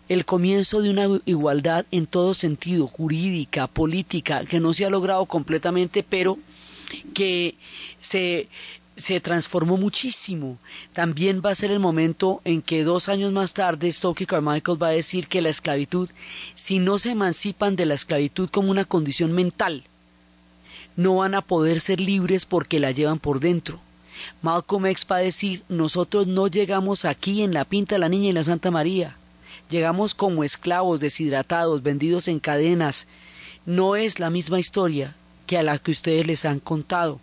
el 0.09 0.25
comienzo 0.27 0.83
de 0.83 0.91
una 0.91 1.09
igualdad 1.25 1.87
en 1.91 2.07
todo 2.07 2.35
sentido, 2.35 2.87
jurídica, 2.87 3.67
política, 3.67 4.45
que 4.45 4.61
no 4.61 4.75
se 4.75 4.85
ha 4.85 4.91
logrado 4.91 5.25
completamente, 5.25 6.03
pero 6.03 6.39
que 7.15 7.55
se, 8.01 8.49
se 8.97 9.21
transformó 9.21 9.77
muchísimo. 9.77 10.59
También 10.93 11.43
va 11.45 11.51
a 11.51 11.55
ser 11.55 11.71
el 11.71 11.79
momento 11.79 12.41
en 12.45 12.63
que 12.63 12.83
dos 12.83 13.09
años 13.09 13.31
más 13.31 13.53
tarde 13.53 13.93
Stokely 13.93 14.27
Carmichael 14.27 14.83
va 14.83 14.89
a 14.89 14.93
decir 14.93 15.29
que 15.29 15.43
la 15.43 15.51
esclavitud, 15.51 16.09
si 16.55 16.79
no 16.79 16.99
se 16.99 17.11
emancipan 17.11 17.77
de 17.77 17.87
la 17.87 17.95
esclavitud 17.95 18.49
como 18.49 18.71
una 18.71 18.87
condición 18.87 19.33
mental, 19.33 19.85
no 20.97 21.17
van 21.17 21.35
a 21.35 21.43
poder 21.43 21.81
ser 21.81 22.01
libres 22.01 22.47
porque 22.47 22.81
la 22.81 22.91
llevan 22.91 23.19
por 23.19 23.39
dentro. 23.39 23.81
Malcolm 24.41 24.87
X 24.87 25.07
va 25.11 25.17
a 25.17 25.21
decir, 25.21 25.63
nosotros 25.69 26.27
no 26.27 26.47
llegamos 26.47 27.05
aquí 27.05 27.43
en 27.43 27.53
la 27.53 27.67
Pinta 27.67 27.97
de 27.97 27.99
la 27.99 28.09
Niña 28.09 28.31
y 28.31 28.33
la 28.33 28.45
Santa 28.45 28.71
María. 28.71 29.17
Llegamos 29.69 30.15
como 30.15 30.43
esclavos 30.43 31.01
deshidratados, 31.01 31.83
vendidos 31.83 32.29
en 32.29 32.41
cadenas. 32.41 33.07
No 33.67 33.95
es 33.95 34.21
la 34.21 34.31
misma 34.31 34.59
historia 34.59 35.15
que 35.47 35.59
a 35.59 35.63
la 35.63 35.79
que 35.79 35.91
ustedes 35.91 36.27
les 36.27 36.47
han 36.47 36.61
contado. 36.61 37.21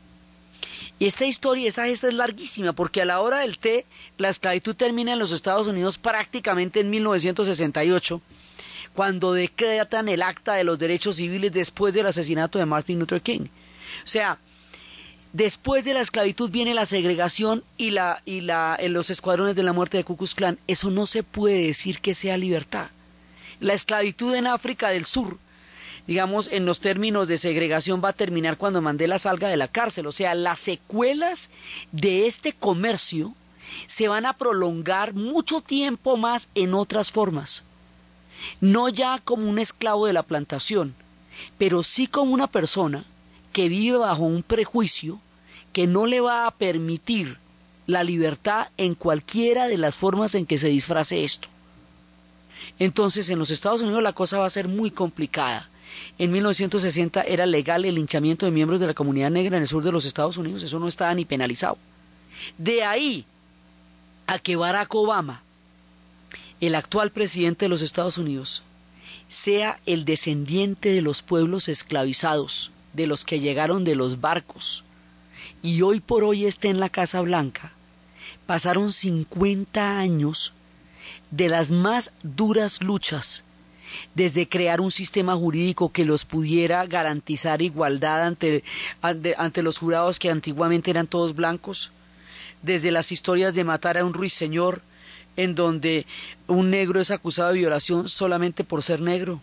Y 0.99 1.05
esta 1.07 1.25
historia, 1.25 1.67
esa 1.67 1.85
gesta 1.85 2.07
es 2.07 2.13
larguísima, 2.13 2.73
porque 2.73 3.01
a 3.01 3.05
la 3.05 3.19
hora 3.19 3.39
del 3.39 3.57
té, 3.57 3.85
la 4.17 4.29
esclavitud 4.29 4.75
termina 4.75 5.13
en 5.13 5.19
los 5.19 5.31
Estados 5.31 5.67
Unidos 5.67 5.97
prácticamente 5.97 6.79
en 6.79 6.89
1968, 6.89 8.21
cuando 8.93 9.33
decretan 9.33 10.07
el 10.07 10.21
acta 10.21 10.53
de 10.53 10.63
los 10.63 10.77
derechos 10.77 11.15
civiles 11.15 11.51
después 11.51 11.93
del 11.93 12.05
asesinato 12.05 12.59
de 12.59 12.65
Martin 12.65 12.99
Luther 12.99 13.21
King. 13.21 13.47
O 14.03 14.07
sea, 14.07 14.37
después 15.33 15.83
de 15.83 15.95
la 15.95 16.01
esclavitud 16.01 16.49
viene 16.51 16.73
la 16.73 16.85
segregación 16.85 17.63
y, 17.75 17.89
la, 17.89 18.21
y 18.23 18.41
la, 18.41 18.77
en 18.79 18.93
los 18.93 19.09
escuadrones 19.09 19.55
de 19.55 19.63
la 19.63 19.73
muerte 19.73 19.97
de 19.97 20.03
Ku 20.03 20.15
Klux 20.15 20.35
Klan. 20.35 20.59
Eso 20.67 20.91
no 20.91 21.07
se 21.07 21.23
puede 21.23 21.65
decir 21.65 21.99
que 21.99 22.13
sea 22.13 22.37
libertad. 22.37 22.89
La 23.59 23.73
esclavitud 23.73 24.35
en 24.35 24.47
África 24.47 24.89
del 24.89 25.05
Sur 25.05 25.39
digamos, 26.07 26.49
en 26.51 26.65
los 26.65 26.79
términos 26.79 27.27
de 27.27 27.37
segregación 27.37 28.01
va 28.03 28.09
a 28.09 28.13
terminar 28.13 28.57
cuando 28.57 28.81
Mandela 28.81 29.19
salga 29.19 29.47
de 29.47 29.57
la 29.57 29.67
cárcel. 29.67 30.07
O 30.07 30.11
sea, 30.11 30.35
las 30.35 30.59
secuelas 30.59 31.49
de 31.91 32.27
este 32.27 32.53
comercio 32.53 33.33
se 33.87 34.07
van 34.07 34.25
a 34.25 34.33
prolongar 34.33 35.13
mucho 35.13 35.61
tiempo 35.61 36.17
más 36.17 36.49
en 36.55 36.73
otras 36.73 37.11
formas. 37.11 37.63
No 38.59 38.89
ya 38.89 39.19
como 39.23 39.49
un 39.49 39.59
esclavo 39.59 40.05
de 40.05 40.13
la 40.13 40.23
plantación, 40.23 40.95
pero 41.57 41.83
sí 41.83 42.07
como 42.07 42.33
una 42.33 42.47
persona 42.47 43.05
que 43.53 43.69
vive 43.69 43.97
bajo 43.97 44.23
un 44.23 44.43
prejuicio 44.43 45.19
que 45.71 45.87
no 45.87 46.05
le 46.05 46.19
va 46.19 46.45
a 46.45 46.51
permitir 46.51 47.37
la 47.87 48.03
libertad 48.03 48.67
en 48.77 48.95
cualquiera 48.95 49.67
de 49.67 49.77
las 49.77 49.95
formas 49.95 50.35
en 50.35 50.45
que 50.45 50.57
se 50.57 50.67
disfrace 50.67 51.23
esto. 51.23 51.47
Entonces, 52.79 53.29
en 53.29 53.39
los 53.39 53.51
Estados 53.51 53.81
Unidos 53.81 54.03
la 54.03 54.13
cosa 54.13 54.39
va 54.39 54.45
a 54.45 54.49
ser 54.49 54.67
muy 54.67 54.91
complicada. 54.91 55.69
En 56.17 56.31
1960 56.31 57.21
era 57.23 57.45
legal 57.45 57.85
el 57.85 57.95
linchamiento 57.95 58.45
de 58.45 58.51
miembros 58.51 58.79
de 58.79 58.87
la 58.87 58.93
comunidad 58.93 59.31
negra 59.31 59.57
en 59.57 59.63
el 59.63 59.69
sur 59.69 59.83
de 59.83 59.91
los 59.91 60.05
Estados 60.05 60.37
Unidos, 60.37 60.63
eso 60.63 60.79
no 60.79 60.87
estaba 60.87 61.13
ni 61.13 61.25
penalizado. 61.25 61.77
De 62.57 62.83
ahí 62.83 63.25
a 64.27 64.39
que 64.39 64.55
Barack 64.55 64.93
Obama, 64.93 65.43
el 66.61 66.75
actual 66.75 67.11
presidente 67.11 67.65
de 67.65 67.69
los 67.69 67.81
Estados 67.81 68.17
Unidos, 68.17 68.63
sea 69.27 69.79
el 69.85 70.05
descendiente 70.05 70.89
de 70.89 71.01
los 71.01 71.21
pueblos 71.21 71.67
esclavizados, 71.67 72.71
de 72.93 73.07
los 73.07 73.25
que 73.25 73.39
llegaron 73.39 73.83
de 73.83 73.95
los 73.95 74.21
barcos, 74.21 74.83
y 75.61 75.81
hoy 75.81 75.99
por 75.99 76.23
hoy 76.23 76.45
esté 76.45 76.69
en 76.69 76.79
la 76.79 76.89
Casa 76.89 77.21
Blanca, 77.21 77.71
pasaron 78.45 78.91
50 78.91 79.97
años 79.97 80.53
de 81.31 81.49
las 81.49 81.71
más 81.71 82.11
duras 82.21 82.83
luchas, 82.83 83.43
desde 84.15 84.47
crear 84.47 84.81
un 84.81 84.91
sistema 84.91 85.35
jurídico 85.35 85.91
que 85.91 86.05
los 86.05 86.25
pudiera 86.25 86.85
garantizar 86.85 87.61
igualdad 87.61 88.23
ante, 88.23 88.63
ante, 89.01 89.63
los 89.63 89.77
jurados 89.77 90.19
que 90.19 90.29
antiguamente 90.29 90.91
eran 90.91 91.07
todos 91.07 91.35
blancos, 91.35 91.91
desde 92.61 92.91
las 92.91 93.11
historias 93.11 93.53
de 93.53 93.63
matar 93.63 93.97
a 93.97 94.05
un 94.05 94.13
ruiseñor, 94.13 94.81
en 95.35 95.55
donde 95.55 96.05
un 96.47 96.69
negro 96.69 96.99
es 96.99 97.11
acusado 97.11 97.49
de 97.49 97.59
violación 97.59 98.07
solamente 98.07 98.63
por 98.63 98.83
ser 98.83 99.01
negro, 99.01 99.41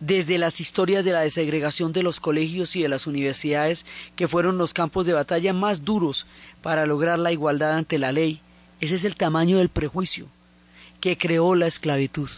desde 0.00 0.36
las 0.36 0.60
historias 0.60 1.04
de 1.04 1.12
la 1.12 1.20
desegregación 1.20 1.92
de 1.92 2.02
los 2.02 2.20
colegios 2.20 2.76
y 2.76 2.82
de 2.82 2.88
las 2.88 3.06
universidades, 3.06 3.86
que 4.14 4.28
fueron 4.28 4.58
los 4.58 4.74
campos 4.74 5.06
de 5.06 5.12
batalla 5.12 5.52
más 5.52 5.84
duros 5.84 6.26
para 6.60 6.86
lograr 6.86 7.18
la 7.18 7.32
igualdad 7.32 7.76
ante 7.76 7.98
la 7.98 8.12
ley. 8.12 8.40
Ese 8.80 8.96
es 8.96 9.04
el 9.04 9.16
tamaño 9.16 9.58
del 9.58 9.70
prejuicio 9.70 10.26
que 11.00 11.16
creó 11.16 11.54
la 11.54 11.66
esclavitud. 11.66 12.28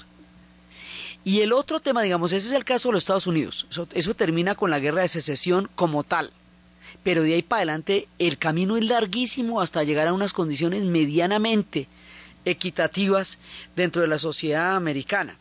Y 1.25 1.41
el 1.41 1.53
otro 1.53 1.81
tema, 1.81 2.03
digamos, 2.03 2.33
ese 2.33 2.49
es 2.49 2.53
el 2.53 2.65
caso 2.65 2.89
de 2.89 2.95
los 2.95 3.03
Estados 3.03 3.27
Unidos. 3.27 3.67
Eso, 3.93 4.15
termina 4.15 4.55
con 4.55 4.71
la 4.71 4.79
guerra 4.79 5.03
de 5.03 5.09
secesión 5.09 5.69
como 5.75 6.05
tal. 6.05 6.31
Pero 7.03 7.23
de 7.23 7.35
ahí 7.35 7.43
para 7.43 7.61
adelante 7.61 8.09
el 8.19 8.39
camino 8.39 8.77
es 8.77 8.85
larguísimo 8.85 9.61
hasta 9.61 9.85
llegar 9.85 10.09
a 10.09 10.13
unas 10.13 10.33
condiciones 10.33 10.85
medianamente 10.85 11.87
equitativas 12.45 13.39
dentro 13.77 14.03
de 14.03 14.09
la 14.09 14.19
sociedad 14.19 14.75
americana. 14.75 15.37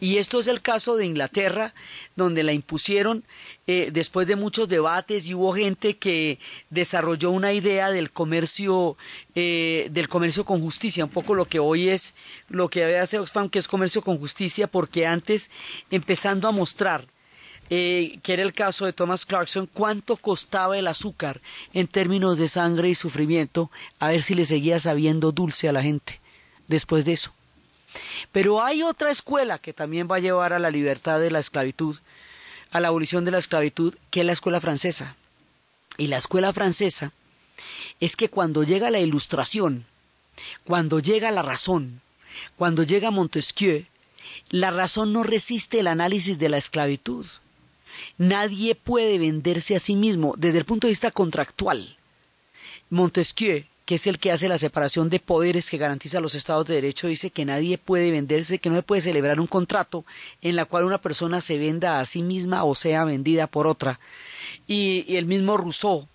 Y 0.00 0.18
esto 0.18 0.38
es 0.38 0.46
el 0.46 0.62
caso 0.62 0.96
de 0.96 1.06
Inglaterra, 1.06 1.74
donde 2.16 2.42
la 2.42 2.52
impusieron 2.52 3.24
eh, 3.66 3.90
después 3.92 4.26
de 4.26 4.36
muchos 4.36 4.68
debates 4.68 5.26
y 5.26 5.34
hubo 5.34 5.52
gente 5.52 5.96
que 5.96 6.38
desarrolló 6.70 7.30
una 7.30 7.52
idea 7.52 7.90
del 7.90 8.10
comercio, 8.10 8.96
eh, 9.34 9.88
del 9.90 10.08
comercio 10.08 10.44
con 10.44 10.60
justicia, 10.60 11.04
un 11.04 11.10
poco 11.10 11.34
lo 11.34 11.46
que 11.46 11.58
hoy 11.58 11.88
es 11.88 12.14
lo 12.48 12.68
que 12.68 12.96
hace 12.96 13.18
Oxfam, 13.18 13.48
que 13.48 13.58
es 13.58 13.68
comercio 13.68 14.02
con 14.02 14.18
justicia, 14.18 14.68
porque 14.68 15.06
antes, 15.06 15.50
empezando 15.90 16.48
a 16.48 16.52
mostrar 16.52 17.06
eh, 17.70 18.18
que 18.22 18.32
era 18.32 18.42
el 18.42 18.54
caso 18.54 18.86
de 18.86 18.94
Thomas 18.94 19.26
Clarkson, 19.26 19.68
cuánto 19.70 20.16
costaba 20.16 20.78
el 20.78 20.86
azúcar 20.86 21.42
en 21.74 21.86
términos 21.86 22.38
de 22.38 22.48
sangre 22.48 22.88
y 22.88 22.94
sufrimiento, 22.94 23.70
a 23.98 24.08
ver 24.08 24.22
si 24.22 24.34
le 24.34 24.46
seguía 24.46 24.78
sabiendo 24.78 25.32
dulce 25.32 25.68
a 25.68 25.72
la 25.72 25.82
gente 25.82 26.20
después 26.66 27.04
de 27.04 27.12
eso. 27.12 27.32
Pero 28.32 28.62
hay 28.62 28.82
otra 28.82 29.10
escuela 29.10 29.58
que 29.58 29.72
también 29.72 30.08
va 30.10 30.16
a 30.16 30.20
llevar 30.20 30.52
a 30.52 30.58
la 30.58 30.70
libertad 30.70 31.20
de 31.20 31.30
la 31.30 31.38
esclavitud, 31.38 31.98
a 32.70 32.80
la 32.80 32.88
abolición 32.88 33.24
de 33.24 33.30
la 33.30 33.38
esclavitud, 33.38 33.94
que 34.10 34.20
es 34.20 34.26
la 34.26 34.32
escuela 34.32 34.60
francesa. 34.60 35.16
Y 35.96 36.08
la 36.08 36.18
escuela 36.18 36.52
francesa 36.52 37.12
es 38.00 38.16
que 38.16 38.28
cuando 38.28 38.62
llega 38.62 38.90
la 38.90 39.00
ilustración, 39.00 39.86
cuando 40.64 41.00
llega 41.00 41.30
la 41.30 41.42
razón, 41.42 42.00
cuando 42.56 42.82
llega 42.84 43.10
Montesquieu, 43.10 43.86
la 44.50 44.70
razón 44.70 45.12
no 45.12 45.22
resiste 45.22 45.80
el 45.80 45.86
análisis 45.88 46.38
de 46.38 46.48
la 46.48 46.58
esclavitud. 46.58 47.26
Nadie 48.16 48.74
puede 48.74 49.18
venderse 49.18 49.74
a 49.74 49.80
sí 49.80 49.96
mismo 49.96 50.34
desde 50.36 50.58
el 50.58 50.64
punto 50.64 50.86
de 50.86 50.92
vista 50.92 51.10
contractual. 51.10 51.96
Montesquieu 52.90 53.64
que 53.88 53.94
es 53.94 54.06
el 54.06 54.18
que 54.18 54.32
hace 54.32 54.48
la 54.48 54.58
separación 54.58 55.08
de 55.08 55.18
poderes 55.18 55.70
que 55.70 55.78
garantiza 55.78 56.20
los 56.20 56.34
estados 56.34 56.66
de 56.66 56.74
derecho, 56.74 57.06
dice 57.06 57.30
que 57.30 57.46
nadie 57.46 57.78
puede 57.78 58.10
venderse, 58.10 58.58
que 58.58 58.68
no 58.68 58.76
se 58.76 58.82
puede 58.82 59.00
celebrar 59.00 59.40
un 59.40 59.46
contrato 59.46 60.04
en 60.42 60.56
la 60.56 60.66
cual 60.66 60.84
una 60.84 61.00
persona 61.00 61.40
se 61.40 61.56
venda 61.56 61.98
a 61.98 62.04
sí 62.04 62.22
misma 62.22 62.64
o 62.64 62.74
sea 62.74 63.06
vendida 63.06 63.46
por 63.46 63.66
otra. 63.66 63.98
Y, 64.66 65.06
y 65.10 65.16
el 65.16 65.24
mismo 65.24 65.56
Rousseau, 65.56 66.06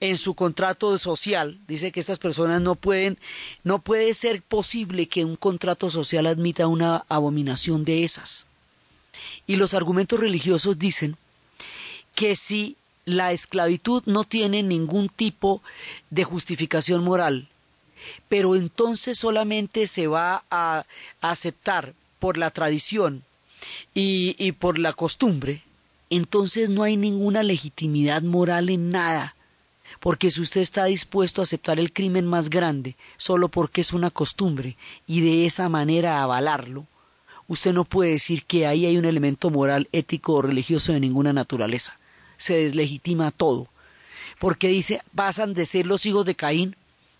en 0.00 0.16
su 0.16 0.32
contrato 0.32 0.96
social, 0.96 1.60
dice 1.68 1.92
que 1.92 2.00
estas 2.00 2.18
personas 2.18 2.62
no 2.62 2.76
pueden, 2.76 3.18
no 3.62 3.80
puede 3.80 4.14
ser 4.14 4.40
posible 4.40 5.06
que 5.06 5.26
un 5.26 5.36
contrato 5.36 5.90
social 5.90 6.26
admita 6.26 6.66
una 6.66 7.04
abominación 7.10 7.84
de 7.84 8.04
esas. 8.04 8.46
Y 9.46 9.56
los 9.56 9.74
argumentos 9.74 10.18
religiosos 10.18 10.78
dicen 10.78 11.18
que 12.14 12.36
si 12.36 12.78
la 13.04 13.32
esclavitud 13.32 14.02
no 14.06 14.24
tiene 14.24 14.62
ningún 14.62 15.08
tipo 15.08 15.62
de 16.10 16.24
justificación 16.24 17.02
moral, 17.02 17.48
pero 18.28 18.54
entonces 18.54 19.18
solamente 19.18 19.86
se 19.86 20.06
va 20.06 20.44
a 20.50 20.84
aceptar 21.20 21.94
por 22.18 22.38
la 22.38 22.50
tradición 22.50 23.24
y, 23.94 24.52
por 24.52 24.78
la 24.78 24.92
costumbre, 24.92 25.62
entonces 26.10 26.68
no 26.68 26.82
hay 26.82 26.96
ninguna 26.96 27.42
legitimidad 27.42 28.22
moral 28.22 28.70
en 28.70 28.90
nada, 28.90 29.34
porque 29.98 30.30
si 30.30 30.40
usted 30.40 30.60
está 30.60 30.84
dispuesto 30.84 31.40
a 31.40 31.44
aceptar 31.44 31.78
el 31.80 31.92
crimen 31.92 32.26
más 32.26 32.50
grande 32.50 32.96
solo 33.16 33.48
porque 33.48 33.80
es 33.80 33.92
una 33.92 34.10
costumbre 34.10 34.76
y 35.06 35.20
de 35.20 35.46
esa 35.46 35.68
manera 35.68 36.22
avalarlo, 36.22 36.86
usted 37.48 37.72
no 37.72 37.84
puede 37.84 38.12
decir 38.12 38.44
que 38.44 38.66
ahí 38.66 38.86
hay 38.86 38.96
un 38.96 39.04
elemento 39.04 39.50
moral, 39.50 39.88
ético 39.92 40.34
o 40.34 40.42
religioso 40.42 40.92
de 40.92 41.00
ninguna 41.00 41.32
naturaleza 41.32 41.98
se 42.42 42.56
deslegitima 42.56 43.30
todo, 43.30 43.68
porque 44.38 44.68
dice, 44.68 45.02
pasan 45.14 45.54
de 45.54 45.64
ser 45.64 45.86
los 45.86 46.04
hijos 46.06 46.26
de 46.26 46.34
Caín 46.34 46.76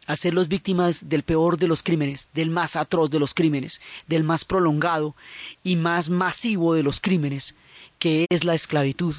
a 0.06 0.16
ser 0.16 0.34
los 0.34 0.48
víctimas 0.48 1.08
del 1.08 1.22
peor 1.22 1.58
de 1.58 1.68
los 1.68 1.82
crímenes, 1.82 2.28
del 2.34 2.50
más 2.50 2.74
atroz 2.74 3.08
de 3.10 3.20
los 3.20 3.34
crímenes, 3.34 3.80
del 4.08 4.24
más 4.24 4.44
prolongado 4.44 5.14
y 5.62 5.76
más 5.76 6.10
masivo 6.10 6.74
de 6.74 6.82
los 6.82 6.98
crímenes, 6.98 7.54
que 8.00 8.26
es 8.28 8.42
la 8.42 8.54
esclavitud. 8.54 9.14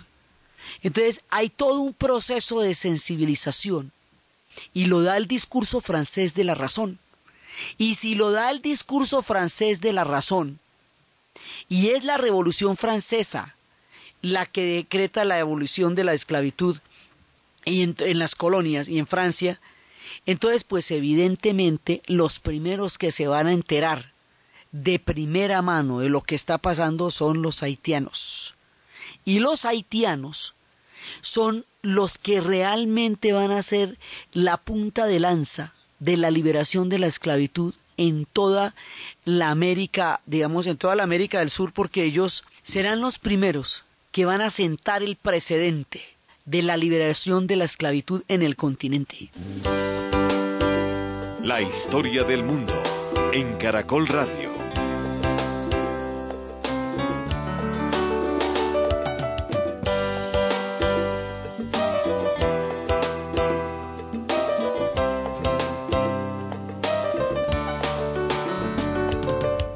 Entonces 0.81 1.21
hay 1.29 1.49
todo 1.49 1.79
un 1.79 1.93
proceso 1.93 2.59
de 2.59 2.75
sensibilización 2.75 3.93
y 4.73 4.85
lo 4.85 5.01
da 5.01 5.15
el 5.15 5.27
discurso 5.27 5.79
francés 5.79 6.35
de 6.35 6.43
la 6.43 6.55
razón. 6.55 6.99
Y 7.77 7.95
si 7.95 8.15
lo 8.15 8.31
da 8.31 8.51
el 8.51 8.61
discurso 8.61 9.21
francés 9.21 9.79
de 9.79 9.93
la 9.93 10.03
razón, 10.03 10.59
y 11.69 11.89
es 11.89 12.03
la 12.03 12.17
Revolución 12.17 12.75
Francesa 12.77 13.55
la 14.23 14.47
que 14.47 14.63
decreta 14.63 15.25
la 15.25 15.37
evolución 15.37 15.93
de 15.93 16.05
la 16.05 16.13
esclavitud 16.13 16.77
y 17.65 17.83
en, 17.83 17.95
en, 17.99 18.17
las 18.17 18.35
colonias 18.35 18.87
y 18.87 18.97
en 18.97 19.05
Francia, 19.05 19.59
entonces 20.25 20.63
pues 20.63 20.89
evidentemente 20.91 22.01
los 22.07 22.39
primeros 22.39 22.97
que 22.97 23.11
se 23.11 23.27
van 23.27 23.47
a 23.47 23.53
enterar 23.53 24.13
de 24.71 24.97
primera 24.97 25.61
mano 25.61 25.99
de 25.99 26.09
lo 26.09 26.21
que 26.21 26.35
está 26.35 26.57
pasando 26.57 27.11
son 27.11 27.41
los 27.41 27.61
haitianos. 27.61 28.55
Y 29.25 29.39
los 29.39 29.65
haitianos 29.65 30.55
son 31.21 31.65
los 31.81 32.17
que 32.17 32.39
realmente 32.39 33.33
van 33.33 33.51
a 33.51 33.61
ser 33.61 33.99
la 34.31 34.55
punta 34.55 35.05
de 35.05 35.19
lanza 35.19 35.73
de 35.99 36.15
la 36.15 36.31
liberación 36.31 36.87
de 36.87 36.99
la 36.99 37.07
esclavitud 37.07 37.73
en 37.97 38.25
toda 38.25 38.73
la 39.25 39.51
América, 39.51 40.21
digamos, 40.25 40.65
en 40.65 40.77
toda 40.77 40.95
la 40.95 41.03
América 41.03 41.39
del 41.39 41.49
Sur, 41.49 41.73
porque 41.73 42.05
ellos 42.05 42.45
serán 42.63 43.01
los 43.01 43.19
primeros 43.19 43.83
que 44.13 44.25
van 44.25 44.41
a 44.41 44.51
sentar 44.51 45.01
el 45.01 45.15
precedente 45.15 46.01
de 46.45 46.61
la 46.61 46.77
liberación 46.77 47.47
de 47.47 47.55
la 47.55 47.63
esclavitud 47.63 48.23
en 48.27 48.43
el 48.43 48.55
continente. 48.55 49.31
La 51.41 51.61
historia 51.61 52.23
del 52.23 52.43
mundo 52.43 52.73
en 53.33 53.57
Caracol 53.57 54.07
Radio. 54.07 54.53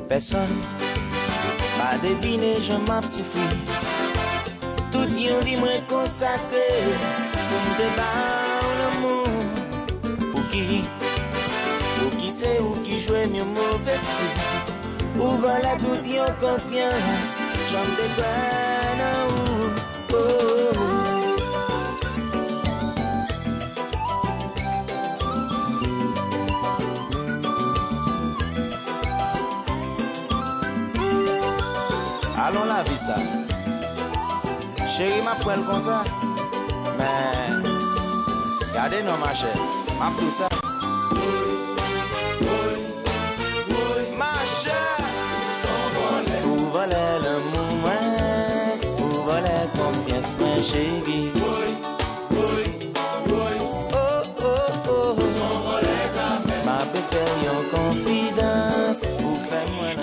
Personne 0.07 0.47
va 1.79 1.97
deviner, 1.97 2.61
je 2.61 2.73
m'en 2.73 3.86
yon 5.15 5.39
di 5.45 5.55
mwen 5.55 5.79
konsakre 5.87 6.65
Pou 7.37 7.59
mte 7.69 7.87
ba 7.95 8.09
ou 8.65 8.73
l'amou 8.81 9.23
Pou 10.33 10.43
ki 10.51 10.83
ou 12.03 12.75
ki 12.83 12.99
jwe 12.99 13.27
mouve 13.55 13.95
Ou 15.17 15.37
tout 15.81 16.03
yon 16.05 16.29
konfians 16.41 17.31
de 17.97 18.07
kwa 18.17 18.33
oh, 18.99 20.13
oh. 20.13 20.87
Allons 32.37 32.65
la 32.65 32.83
vie 32.83 33.36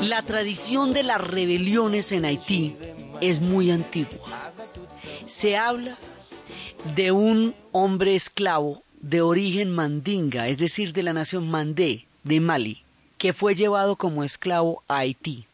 La 0.02 0.22
tradición 0.22 0.92
de 0.92 1.02
las 1.02 1.20
rebeliones 1.20 2.12
en 2.12 2.24
Haití 2.26 2.76
es 3.20 3.40
muy 3.40 3.72
antigua. 3.72 4.33
Se 5.36 5.56
habla 5.56 5.98
de 6.94 7.10
un 7.10 7.56
hombre 7.72 8.14
esclavo 8.14 8.84
de 9.00 9.20
origen 9.20 9.68
mandinga, 9.68 10.46
es 10.46 10.58
decir, 10.58 10.92
de 10.92 11.02
la 11.02 11.12
nación 11.12 11.50
mandé 11.50 12.06
de 12.22 12.38
Mali, 12.38 12.84
que 13.18 13.32
fue 13.32 13.56
llevado 13.56 13.96
como 13.96 14.22
esclavo 14.22 14.84
a 14.86 14.98
Haití 14.98 15.44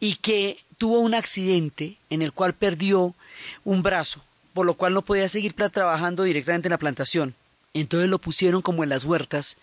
y 0.00 0.14
que 0.14 0.64
tuvo 0.78 1.00
un 1.00 1.12
accidente 1.12 1.98
en 2.08 2.22
el 2.22 2.32
cual 2.32 2.54
perdió 2.54 3.14
un 3.62 3.82
brazo, 3.82 4.22
por 4.54 4.64
lo 4.64 4.72
cual 4.72 4.94
no 4.94 5.02
podía 5.02 5.28
seguir 5.28 5.52
trabajando 5.52 6.22
directamente 6.22 6.68
en 6.68 6.72
la 6.72 6.78
plantación. 6.78 7.34
Entonces 7.74 8.08
lo 8.08 8.18
pusieron 8.18 8.62
como 8.62 8.84
en 8.84 8.88
las 8.88 9.04
huertas 9.04 9.58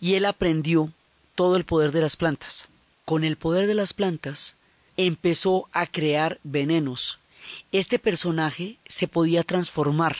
y 0.00 0.14
él 0.14 0.24
aprendió 0.24 0.90
todo 1.36 1.54
el 1.54 1.64
poder 1.64 1.92
de 1.92 2.00
las 2.00 2.16
plantas. 2.16 2.66
Con 3.04 3.22
el 3.22 3.36
poder 3.36 3.68
de 3.68 3.74
las 3.74 3.92
plantas 3.92 4.56
empezó 4.96 5.68
a 5.72 5.86
crear 5.86 6.40
venenos. 6.42 7.20
Este 7.72 7.98
personaje 7.98 8.76
se 8.86 9.08
podía 9.08 9.42
transformar. 9.42 10.18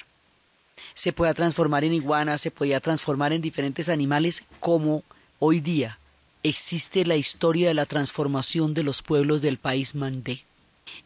Se 0.95 1.13
podía 1.13 1.35
transformar 1.35 1.85
en 1.85 1.95
iguana, 1.95 2.39
se 2.39 2.51
podía 2.51 2.81
transformar 2.81 3.33
en 3.33 3.43
diferentes 3.43 3.89
animales 3.89 4.45
como 4.61 5.03
hoy 5.39 5.61
día 5.61 5.99
existe 6.45 7.07
la 7.07 7.17
historia 7.17 7.69
de 7.69 7.75
la 7.75 7.87
transformación 7.87 8.75
de 8.75 8.85
los 8.85 9.03
pueblos 9.03 9.43
del 9.43 9.57
país 9.57 9.97
mandé. 9.97 10.45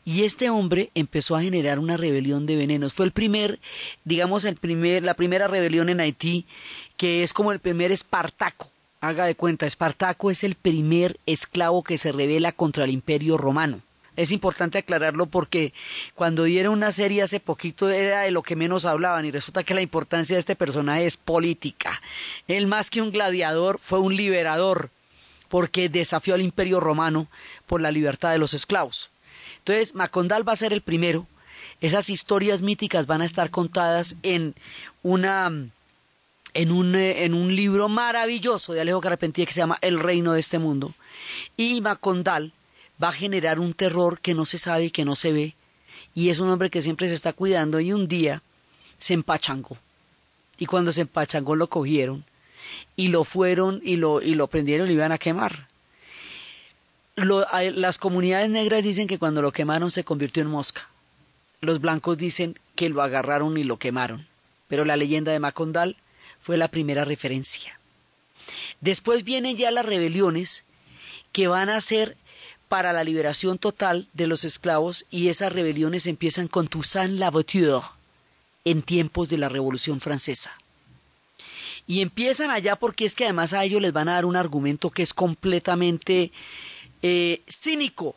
Y 0.05 0.25
este 0.25 0.51
hombre 0.51 0.91
empezó 0.95 1.37
a 1.37 1.41
generar 1.41 1.79
una 1.79 1.97
rebelión 1.97 2.45
de 2.45 2.57
venenos. 2.57 2.93
Fue 2.93 3.07
el 3.07 3.12
primer, 3.12 3.61
digamos, 4.05 4.45
el 4.45 4.57
primer, 4.57 5.05
la 5.05 5.14
primera 5.14 5.47
rebelión 5.47 5.89
en 5.89 6.01
Haití, 6.01 6.45
que 6.97 7.23
es 7.23 7.33
como 7.33 7.53
el 7.53 7.61
primer 7.61 7.93
Espartaco. 7.93 8.69
Haga 9.01 9.27
de 9.27 9.37
cuenta, 9.37 9.64
Espartaco 9.64 10.33
es 10.33 10.43
el 10.43 10.57
primer 10.57 11.19
esclavo 11.25 11.85
que 11.85 11.99
se 11.99 12.11
rebela 12.11 12.51
contra 12.51 12.85
el 12.85 12.91
imperio 12.91 13.39
romano. 13.39 13.81
Es 14.19 14.33
importante 14.33 14.79
aclararlo 14.79 15.27
porque 15.27 15.73
cuando 16.16 16.43
dieron 16.43 16.73
una 16.73 16.91
serie 16.91 17.23
hace 17.23 17.39
poquito 17.39 17.89
era 17.89 18.23
de 18.23 18.33
lo 18.33 18.43
que 18.43 18.57
menos 18.57 18.85
hablaban 18.85 19.25
y 19.25 19.31
resulta 19.31 19.62
que 19.62 19.75
la 19.75 19.81
importancia 19.81 20.35
de 20.35 20.41
este 20.41 20.57
personaje 20.57 21.07
es 21.07 21.16
política. 21.16 22.03
Él 22.49 22.66
más 22.66 22.91
que 22.91 23.01
un 23.01 23.12
gladiador 23.12 23.79
fue 23.79 24.01
un 24.01 24.16
liberador 24.16 24.91
porque 25.49 25.89
desafió 25.89 26.35
al 26.35 26.43
imperio 26.43 26.81
romano 26.81 27.29
por 27.69 27.81
la 27.81 27.93
libertad 27.93 28.33
de 28.33 28.39
los 28.39 28.55
esclavos. 28.55 29.11
Entonces, 29.59 29.95
Macondal 29.95 30.47
va 30.47 30.55
a 30.55 30.57
ser 30.57 30.73
el 30.73 30.81
primero. 30.81 31.29
Esas 31.81 32.11
historias 32.11 32.61
míticas 32.61 33.07
van 33.07 33.23
a 33.23 33.25
estar 33.25 33.51
contadas 33.51 34.16
en 34.25 34.57
una 35.05 35.53
en 36.55 36.73
un, 36.73 36.97
en 36.97 37.35
un 37.35 37.55
libro 37.55 37.89
maravilloso 37.89 38.73
de 38.73 38.81
Alejo 38.81 39.01
Carpentier 39.01 39.47
que 39.47 39.55
se 39.55 39.61
llama 39.61 39.79
El 39.81 40.01
reino 40.01 40.33
de 40.33 40.41
este 40.41 40.59
mundo. 40.59 40.93
Y 41.57 41.81
Macondal 41.83 42.53
va 43.03 43.09
a 43.09 43.12
generar 43.12 43.61
un 43.61 43.74
terror 43.74 44.20
que 44.20 44.34
no 44.34 44.44
se 44.44 44.59
sabe 44.59 44.86
y 44.86 44.90
que 44.90 45.05
no 45.05 45.14
se 45.14 45.32
ve. 45.32 45.55
Y 46.14 46.30
es 46.30 46.38
un 46.38 46.51
hombre 46.51 46.70
que 46.70 46.82
siempre 46.82 47.09
se 47.09 47.14
está 47.14 47.32
cuidando 47.32 47.80
y 47.80 47.92
un 47.92 48.09
día 48.09 48.42
se 48.99 49.14
empachangó. 49.14 49.76
Y 50.59 50.66
cuando 50.66 50.92
se 50.92 51.03
empachangó 51.03 51.55
lo 51.55 51.68
cogieron 51.68 52.24
y 52.96 53.09
lo 53.09 53.24
fueron 53.24 53.80
y 53.84 53.96
lo, 53.96 54.20
y 54.20 54.34
lo 54.34 54.49
prendieron 54.49 54.86
y 54.86 54.90
lo 54.90 54.94
iban 54.94 55.12
a 55.12 55.18
quemar. 55.18 55.68
Las 57.16 57.99
comunidades 57.99 58.51
negras 58.51 58.84
dicen 58.84 59.09
que 59.09 59.18
cuando 59.18 59.42
lo 59.42 59.53
quemaron 59.53 59.90
se 59.90 60.05
convirtió 60.05 60.42
en 60.42 60.51
mosca. 60.51 60.88
Los 61.61 61.80
blancos 61.80 62.16
dicen 62.16 62.59
que 62.76 62.88
lo 62.88 63.03
agarraron 63.03 63.57
y 63.59 63.64
lo 63.64 63.78
quemaron. 63.78 64.28
Pero 64.68 64.84
la 64.84 64.96
leyenda 64.96 65.32
de 65.32 65.40
Macondal 65.40 65.96
fue 66.40 66.57
la 66.57 66.68
primera 66.68 67.05
referencia. 67.05 67.78
Después 68.80 69.24
vienen 69.24 69.57
ya 69.57 69.70
las 69.70 69.84
rebeliones 69.84 70.64
que 71.32 71.49
van 71.49 71.68
a 71.68 71.80
ser 71.80 72.16
para 72.69 72.93
la 72.93 73.05
liberación 73.05 73.59
total 73.59 74.09
de 74.12 74.27
los 74.27 74.45
esclavos 74.45 75.07
y 75.11 75.29
esas 75.29 75.53
rebeliones 75.53 76.07
empiezan 76.07 76.49
con 76.49 76.69
Toussaint 76.69 77.19
Louverture 77.19 77.87
en 78.64 78.83
tiempos 78.83 79.29
de 79.29 79.39
la 79.39 79.49
Revolución 79.49 80.01
Francesa. 80.01 80.53
Y 81.87 82.03
empiezan 82.03 82.51
allá 82.51 82.77
porque 82.77 83.07
es 83.07 83.14
que 83.14 83.25
además 83.25 83.55
a 83.55 83.64
ellos 83.64 83.81
les 83.81 83.93
van 83.93 84.09
a 84.09 84.14
dar 84.14 84.27
un 84.27 84.37
argumento 84.37 84.91
que 84.91 85.03
es 85.03 85.14
completamente 85.14 86.31
eh, 87.03 87.41
cínico, 87.49 88.14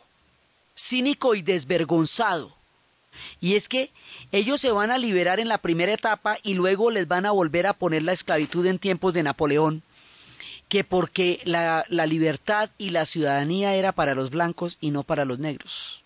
cínico 0.76 1.34
y 1.34 1.42
desvergonzado. 1.42 2.54
Y 3.40 3.54
es 3.54 3.68
que 3.68 3.90
ellos 4.30 4.60
se 4.60 4.72
van 4.72 4.90
a 4.90 4.98
liberar 4.98 5.40
en 5.40 5.48
la 5.48 5.58
primera 5.58 5.92
etapa 5.92 6.38
y 6.42 6.54
luego 6.54 6.90
les 6.90 7.08
van 7.08 7.24
a 7.24 7.30
volver 7.30 7.66
a 7.66 7.72
poner 7.72 8.02
la 8.02 8.12
esclavitud 8.12 8.66
en 8.66 8.78
tiempos 8.78 9.14
de 9.14 9.22
Napoleón, 9.22 9.82
que 10.72 10.84
porque 10.84 11.38
la, 11.44 11.84
la 11.90 12.06
libertad 12.06 12.70
y 12.78 12.88
la 12.88 13.04
ciudadanía 13.04 13.74
era 13.74 13.92
para 13.92 14.14
los 14.14 14.30
blancos 14.30 14.78
y 14.80 14.90
no 14.90 15.02
para 15.02 15.26
los 15.26 15.38
negros. 15.38 16.02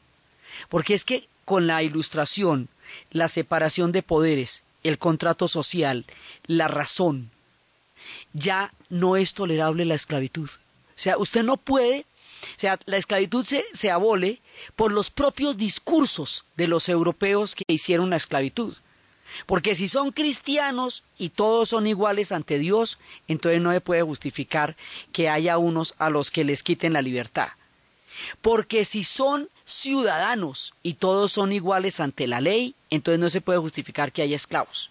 Porque 0.69 0.93
es 0.93 1.05
que 1.05 1.29
con 1.45 1.69
la 1.69 1.85
ilustración, 1.85 2.69
la 3.13 3.29
separación 3.29 3.93
de 3.93 4.03
poderes, 4.03 4.65
el 4.83 4.99
contrato 4.99 5.47
social, 5.47 6.05
la 6.49 6.67
razón, 6.67 7.31
ya 8.33 8.75
no 8.89 9.17
es 9.17 9.35
tolerable 9.35 9.85
la 9.85 9.95
esclavitud. 9.95 10.51
O 10.51 10.99
sea, 10.99 11.17
usted 11.17 11.45
no 11.45 11.59
puede, 11.59 12.01
o 12.01 12.59
sea, 12.59 12.77
la 12.87 12.97
esclavitud 12.97 13.45
se, 13.45 13.65
se 13.73 13.93
abole 13.93 14.41
por 14.75 14.91
los 14.91 15.11
propios 15.11 15.57
discursos 15.57 16.45
de 16.57 16.67
los 16.67 16.89
europeos 16.89 17.55
que 17.55 17.63
hicieron 17.69 18.11
la 18.11 18.17
esclavitud. 18.17 18.75
Porque 19.47 19.75
si 19.75 19.89
son 19.89 20.13
cristianos 20.13 21.03
y 21.19 21.31
todos 21.31 21.71
son 21.71 21.87
iguales 21.87 22.33
ante 22.33 22.59
Dios, 22.59 22.99
entonces 23.29 23.61
no 23.61 23.73
se 23.73 23.81
puede 23.81 24.03
justificar 24.03 24.77
que 25.13 25.29
haya 25.29 25.59
unos 25.59 25.95
a 25.99 26.11
los 26.11 26.31
que 26.31 26.45
les 26.45 26.63
quiten 26.63 26.93
la 26.93 27.03
libertad. 27.03 27.49
Porque 28.41 28.85
si 28.85 29.05
son 29.05 29.49
ciudadanos 29.65 30.75
y 30.83 30.95
todos 30.95 31.33
son 31.33 31.53
iguales 31.53 32.01
ante 32.01 32.27
la 32.27 32.41
ley, 32.41 32.75
entonces 32.91 33.21
no 33.21 33.29
se 33.29 33.41
puede 33.41 33.59
justificar 33.59 34.13
que 34.13 34.23
haya 34.23 34.37
esclavos. 34.37 34.91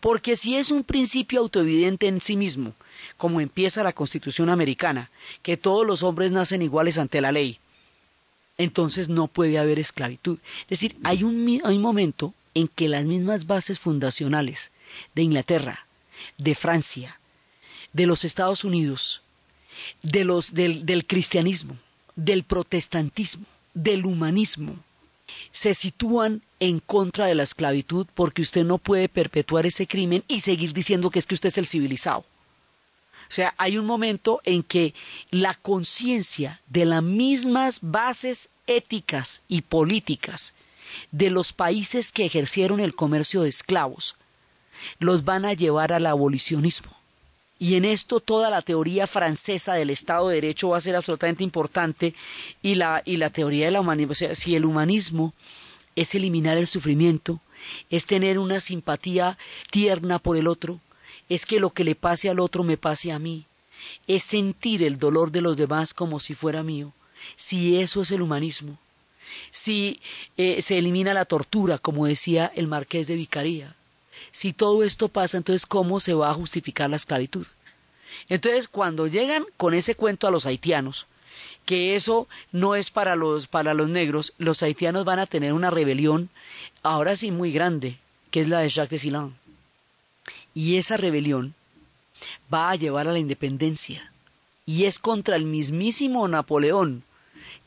Porque 0.00 0.36
si 0.36 0.56
es 0.56 0.70
un 0.70 0.84
principio 0.84 1.40
autoevidente 1.40 2.06
en 2.06 2.20
sí 2.20 2.36
mismo, 2.36 2.74
como 3.16 3.40
empieza 3.40 3.82
la 3.82 3.92
Constitución 3.92 4.50
americana, 4.50 5.10
que 5.42 5.56
todos 5.56 5.86
los 5.86 6.02
hombres 6.02 6.32
nacen 6.32 6.62
iguales 6.62 6.98
ante 6.98 7.20
la 7.20 7.32
ley, 7.32 7.58
entonces 8.58 9.08
no 9.08 9.26
puede 9.26 9.58
haber 9.58 9.78
esclavitud. 9.78 10.38
Es 10.64 10.68
decir, 10.68 10.96
hay 11.02 11.24
un, 11.24 11.60
hay 11.64 11.76
un 11.76 11.82
momento 11.82 12.34
en 12.54 12.68
que 12.68 12.88
las 12.88 13.04
mismas 13.04 13.46
bases 13.46 13.78
fundacionales 13.78 14.72
de 15.14 15.22
Inglaterra, 15.22 15.86
de 16.38 16.54
Francia, 16.54 17.20
de 17.92 18.06
los 18.06 18.24
Estados 18.24 18.64
Unidos, 18.64 19.22
de 20.02 20.24
los, 20.24 20.54
del, 20.54 20.86
del 20.86 21.06
cristianismo, 21.06 21.76
del 22.16 22.44
protestantismo, 22.44 23.46
del 23.74 24.04
humanismo, 24.04 24.76
se 25.52 25.74
sitúan 25.74 26.42
en 26.58 26.80
contra 26.80 27.26
de 27.26 27.34
la 27.34 27.42
esclavitud 27.42 28.06
porque 28.14 28.42
usted 28.42 28.64
no 28.64 28.78
puede 28.78 29.08
perpetuar 29.08 29.66
ese 29.66 29.86
crimen 29.86 30.24
y 30.28 30.40
seguir 30.40 30.72
diciendo 30.72 31.10
que 31.10 31.18
es 31.18 31.26
que 31.26 31.34
usted 31.34 31.48
es 31.48 31.58
el 31.58 31.66
civilizado. 31.66 32.20
O 32.20 33.32
sea, 33.32 33.54
hay 33.58 33.78
un 33.78 33.86
momento 33.86 34.40
en 34.44 34.64
que 34.64 34.92
la 35.30 35.54
conciencia 35.54 36.60
de 36.66 36.84
las 36.84 37.02
mismas 37.02 37.78
bases 37.80 38.48
éticas 38.66 39.42
y 39.46 39.62
políticas 39.62 40.52
de 41.10 41.30
los 41.30 41.52
países 41.52 42.12
que 42.12 42.24
ejercieron 42.24 42.80
el 42.80 42.94
comercio 42.94 43.42
de 43.42 43.48
esclavos 43.48 44.16
los 44.98 45.24
van 45.24 45.44
a 45.44 45.52
llevar 45.52 45.92
al 45.92 46.06
abolicionismo. 46.06 46.90
Y 47.58 47.74
en 47.74 47.84
esto 47.84 48.20
toda 48.20 48.48
la 48.48 48.62
teoría 48.62 49.06
francesa 49.06 49.74
del 49.74 49.90
Estado 49.90 50.28
de 50.28 50.36
Derecho 50.36 50.70
va 50.70 50.78
a 50.78 50.80
ser 50.80 50.96
absolutamente 50.96 51.44
importante 51.44 52.14
y 52.62 52.76
la, 52.76 53.02
y 53.04 53.18
la 53.18 53.28
teoría 53.28 53.66
de 53.66 53.72
la 53.72 53.80
humanidad. 53.80 54.12
O 54.12 54.14
sea, 54.14 54.34
si 54.34 54.56
el 54.56 54.64
humanismo 54.64 55.34
es 55.94 56.14
eliminar 56.14 56.56
el 56.56 56.66
sufrimiento, 56.66 57.40
es 57.90 58.06
tener 58.06 58.38
una 58.38 58.60
simpatía 58.60 59.36
tierna 59.70 60.18
por 60.18 60.38
el 60.38 60.46
otro, 60.46 60.80
es 61.28 61.44
que 61.44 61.60
lo 61.60 61.70
que 61.70 61.84
le 61.84 61.94
pase 61.94 62.30
al 62.30 62.40
otro 62.40 62.64
me 62.64 62.78
pase 62.78 63.12
a 63.12 63.18
mí, 63.18 63.44
es 64.06 64.22
sentir 64.22 64.82
el 64.82 64.98
dolor 64.98 65.30
de 65.30 65.42
los 65.42 65.58
demás 65.58 65.92
como 65.92 66.18
si 66.18 66.34
fuera 66.34 66.62
mío. 66.62 66.92
Si 67.36 67.76
eso 67.76 68.00
es 68.00 68.10
el 68.10 68.22
humanismo, 68.22 68.78
si 69.50 70.00
eh, 70.36 70.62
se 70.62 70.78
elimina 70.78 71.14
la 71.14 71.24
tortura, 71.24 71.78
como 71.78 72.06
decía 72.06 72.50
el 72.54 72.66
marqués 72.66 73.06
de 73.06 73.16
Vicaría, 73.16 73.74
si 74.30 74.52
todo 74.52 74.84
esto 74.84 75.08
pasa, 75.08 75.36
entonces 75.36 75.66
¿cómo 75.66 76.00
se 76.00 76.14
va 76.14 76.30
a 76.30 76.34
justificar 76.34 76.88
la 76.90 76.96
esclavitud? 76.96 77.46
Entonces, 78.28 78.68
cuando 78.68 79.06
llegan 79.06 79.44
con 79.56 79.74
ese 79.74 79.94
cuento 79.94 80.26
a 80.26 80.30
los 80.30 80.46
haitianos, 80.46 81.06
que 81.64 81.94
eso 81.94 82.28
no 82.52 82.74
es 82.74 82.90
para 82.90 83.16
los, 83.16 83.46
para 83.46 83.74
los 83.74 83.88
negros, 83.88 84.32
los 84.38 84.62
haitianos 84.62 85.04
van 85.04 85.18
a 85.18 85.26
tener 85.26 85.52
una 85.52 85.70
rebelión, 85.70 86.30
ahora 86.82 87.16
sí 87.16 87.30
muy 87.30 87.52
grande, 87.52 87.98
que 88.30 88.40
es 88.40 88.48
la 88.48 88.60
de 88.60 88.68
Jacques 88.68 88.90
de 88.90 88.98
Silan. 88.98 89.36
Y 90.54 90.76
esa 90.76 90.96
rebelión 90.96 91.54
va 92.52 92.70
a 92.70 92.76
llevar 92.76 93.08
a 93.08 93.12
la 93.12 93.18
independencia. 93.18 94.12
Y 94.66 94.84
es 94.84 94.98
contra 94.98 95.36
el 95.36 95.44
mismísimo 95.44 96.26
Napoleón 96.28 97.02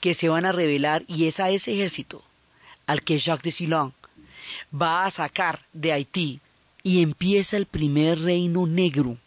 que 0.03 0.13
se 0.13 0.27
van 0.27 0.45
a 0.45 0.51
rebelar 0.51 1.05
y 1.07 1.27
es 1.27 1.39
a 1.39 1.49
ese 1.49 1.71
ejército 1.71 2.21
al 2.87 3.03
que 3.03 3.17
Jacques 3.17 3.45
de 3.45 3.51
Silan 3.51 3.93
va 4.69 5.05
a 5.05 5.11
sacar 5.11 5.61
de 5.71 5.93
Haití 5.93 6.41
y 6.83 7.01
empieza 7.01 7.55
el 7.55 7.67
primer 7.67 8.19
reino 8.19 8.67
negro, 8.67 9.17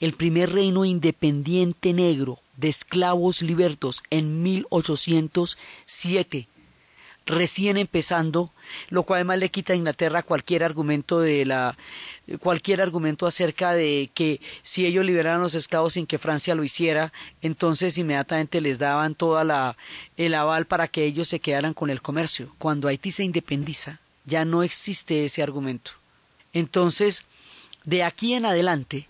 el 0.00 0.14
primer 0.14 0.50
reino 0.50 0.84
independiente 0.84 1.92
negro 1.92 2.40
de 2.56 2.68
esclavos 2.68 3.42
libertos 3.42 4.02
en 4.10 4.42
1807 4.42 6.48
recién 7.26 7.76
empezando, 7.76 8.50
lo 8.88 9.04
cual 9.04 9.18
además 9.18 9.38
le 9.38 9.50
quita 9.50 9.72
a 9.72 9.76
Inglaterra 9.76 10.22
cualquier 10.22 10.64
argumento 10.64 11.20
de 11.20 11.44
la 11.44 11.76
cualquier 12.40 12.80
argumento 12.80 13.26
acerca 13.26 13.72
de 13.72 14.10
que 14.14 14.40
si 14.62 14.86
ellos 14.86 15.04
liberaran 15.04 15.40
los 15.40 15.54
esclavos 15.54 15.94
sin 15.94 16.06
que 16.06 16.18
Francia 16.18 16.54
lo 16.54 16.62
hiciera, 16.64 17.12
entonces 17.42 17.98
inmediatamente 17.98 18.60
les 18.60 18.78
daban 18.78 19.14
toda 19.14 19.44
la 19.44 19.76
el 20.16 20.34
aval 20.34 20.66
para 20.66 20.88
que 20.88 21.04
ellos 21.04 21.28
se 21.28 21.40
quedaran 21.40 21.74
con 21.74 21.90
el 21.90 22.02
comercio. 22.02 22.54
Cuando 22.58 22.88
Haití 22.88 23.10
se 23.10 23.24
independiza, 23.24 24.00
ya 24.24 24.44
no 24.44 24.62
existe 24.62 25.24
ese 25.24 25.42
argumento. 25.42 25.92
Entonces, 26.52 27.24
de 27.84 28.02
aquí 28.04 28.34
en 28.34 28.46
adelante, 28.46 29.08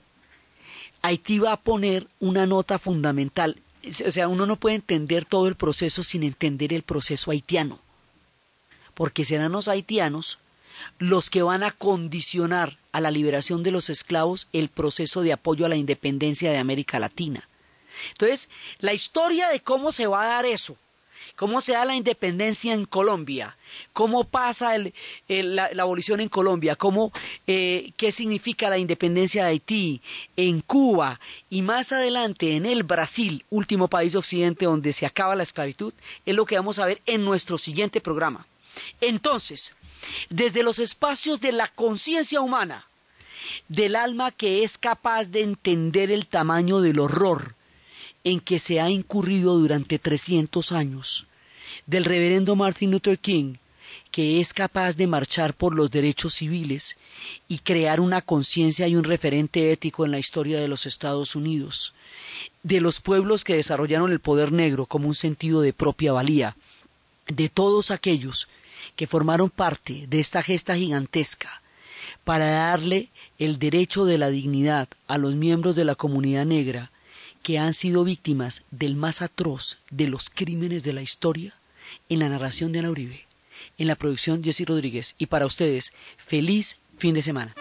Haití 1.02 1.38
va 1.38 1.52
a 1.52 1.60
poner 1.60 2.06
una 2.20 2.46
nota 2.46 2.78
fundamental. 2.78 3.58
O 4.06 4.10
sea, 4.10 4.28
uno 4.28 4.46
no 4.46 4.56
puede 4.56 4.76
entender 4.76 5.24
todo 5.24 5.48
el 5.48 5.56
proceso 5.56 6.04
sin 6.04 6.22
entender 6.22 6.72
el 6.72 6.82
proceso 6.82 7.30
haitiano 7.30 7.80
porque 8.94 9.24
serán 9.24 9.52
los 9.52 9.68
haitianos 9.68 10.38
los 10.98 11.30
que 11.30 11.42
van 11.42 11.62
a 11.62 11.70
condicionar 11.70 12.78
a 12.92 13.00
la 13.00 13.10
liberación 13.10 13.62
de 13.62 13.70
los 13.70 13.90
esclavos 13.90 14.48
el 14.52 14.68
proceso 14.68 15.22
de 15.22 15.32
apoyo 15.32 15.66
a 15.66 15.68
la 15.68 15.76
independencia 15.76 16.50
de 16.50 16.58
América 16.58 16.98
Latina. 16.98 17.48
Entonces, 18.10 18.48
la 18.80 18.92
historia 18.92 19.48
de 19.48 19.60
cómo 19.60 19.92
se 19.92 20.06
va 20.06 20.22
a 20.22 20.26
dar 20.26 20.46
eso, 20.46 20.76
cómo 21.36 21.60
se 21.60 21.72
da 21.72 21.84
la 21.84 21.94
independencia 21.94 22.72
en 22.74 22.84
Colombia, 22.84 23.56
cómo 23.92 24.24
pasa 24.24 24.72
la, 25.28 25.70
abolición 25.78 26.20
en 26.20 26.28
Colombia, 26.28 26.76
cómo, 26.76 27.12
eh, 27.46 27.92
qué 27.96 28.12
significa 28.12 28.70
la 28.70 28.78
independencia 28.78 29.44
de 29.44 29.50
Haití, 29.50 30.00
en 30.36 30.60
Cuba 30.60 31.20
y 31.50 31.62
más 31.62 31.92
adelante 31.92 32.56
en 32.56 32.66
el 32.66 32.82
Brasil, 32.82 33.44
último 33.50 33.88
país 33.88 34.12
de 34.12 34.18
Occidente 34.18 34.64
donde 34.64 34.92
se 34.92 35.06
acaba 35.06 35.36
la 35.36 35.42
esclavitud, 35.42 35.92
es 36.26 36.34
lo 36.34 36.46
que 36.46 36.56
vamos 36.56 36.78
a 36.78 36.86
ver 36.86 37.00
en 37.06 37.24
nuestro 37.24 37.58
siguiente 37.58 38.00
programa. 38.00 38.46
Entonces, 39.00 39.74
desde 40.30 40.62
los 40.62 40.78
espacios 40.78 41.40
de 41.40 41.52
la 41.52 41.68
conciencia 41.68 42.40
humana, 42.40 42.86
del 43.68 43.96
alma 43.96 44.30
que 44.30 44.62
es 44.62 44.78
capaz 44.78 45.26
de 45.26 45.42
entender 45.42 46.10
el 46.10 46.26
tamaño 46.26 46.80
del 46.80 46.98
horror 46.98 47.54
en 48.24 48.40
que 48.40 48.58
se 48.58 48.80
ha 48.80 48.88
incurrido 48.90 49.58
durante 49.58 49.98
300 49.98 50.72
años, 50.72 51.26
del 51.86 52.04
reverendo 52.04 52.54
Martin 52.54 52.90
Luther 52.90 53.18
King, 53.18 53.54
que 54.10 54.40
es 54.40 54.52
capaz 54.52 54.96
de 54.96 55.06
marchar 55.06 55.54
por 55.54 55.74
los 55.74 55.90
derechos 55.90 56.34
civiles 56.34 56.98
y 57.48 57.58
crear 57.58 57.98
una 57.98 58.20
conciencia 58.20 58.86
y 58.86 58.94
un 58.94 59.04
referente 59.04 59.72
ético 59.72 60.04
en 60.04 60.10
la 60.10 60.18
historia 60.18 60.60
de 60.60 60.68
los 60.68 60.86
Estados 60.86 61.34
Unidos, 61.34 61.94
de 62.62 62.80
los 62.80 63.00
pueblos 63.00 63.42
que 63.42 63.56
desarrollaron 63.56 64.12
el 64.12 64.20
poder 64.20 64.52
negro 64.52 64.86
como 64.86 65.08
un 65.08 65.14
sentido 65.14 65.62
de 65.62 65.72
propia 65.72 66.12
valía, 66.12 66.56
de 67.26 67.48
todos 67.48 67.90
aquellos 67.90 68.48
que 68.96 69.06
formaron 69.06 69.50
parte 69.50 70.06
de 70.08 70.20
esta 70.20 70.42
gesta 70.42 70.76
gigantesca 70.76 71.62
para 72.24 72.50
darle 72.50 73.08
el 73.38 73.58
derecho 73.58 74.04
de 74.04 74.18
la 74.18 74.30
dignidad 74.30 74.88
a 75.08 75.18
los 75.18 75.34
miembros 75.34 75.74
de 75.76 75.84
la 75.84 75.94
comunidad 75.94 76.46
negra 76.46 76.90
que 77.42 77.58
han 77.58 77.74
sido 77.74 78.04
víctimas 78.04 78.62
del 78.70 78.96
más 78.96 79.20
atroz 79.22 79.78
de 79.90 80.06
los 80.06 80.30
crímenes 80.30 80.84
de 80.84 80.92
la 80.92 81.02
historia 81.02 81.54
en 82.08 82.20
la 82.20 82.28
narración 82.28 82.72
de 82.72 82.78
Ana 82.78 82.90
Uribe, 82.90 83.26
en 83.78 83.88
la 83.88 83.96
producción 83.96 84.44
Jessy 84.44 84.64
Rodríguez 84.64 85.14
y 85.18 85.26
para 85.26 85.46
ustedes, 85.46 85.92
feliz 86.18 86.78
fin 86.98 87.14
de 87.14 87.22
semana. 87.22 87.54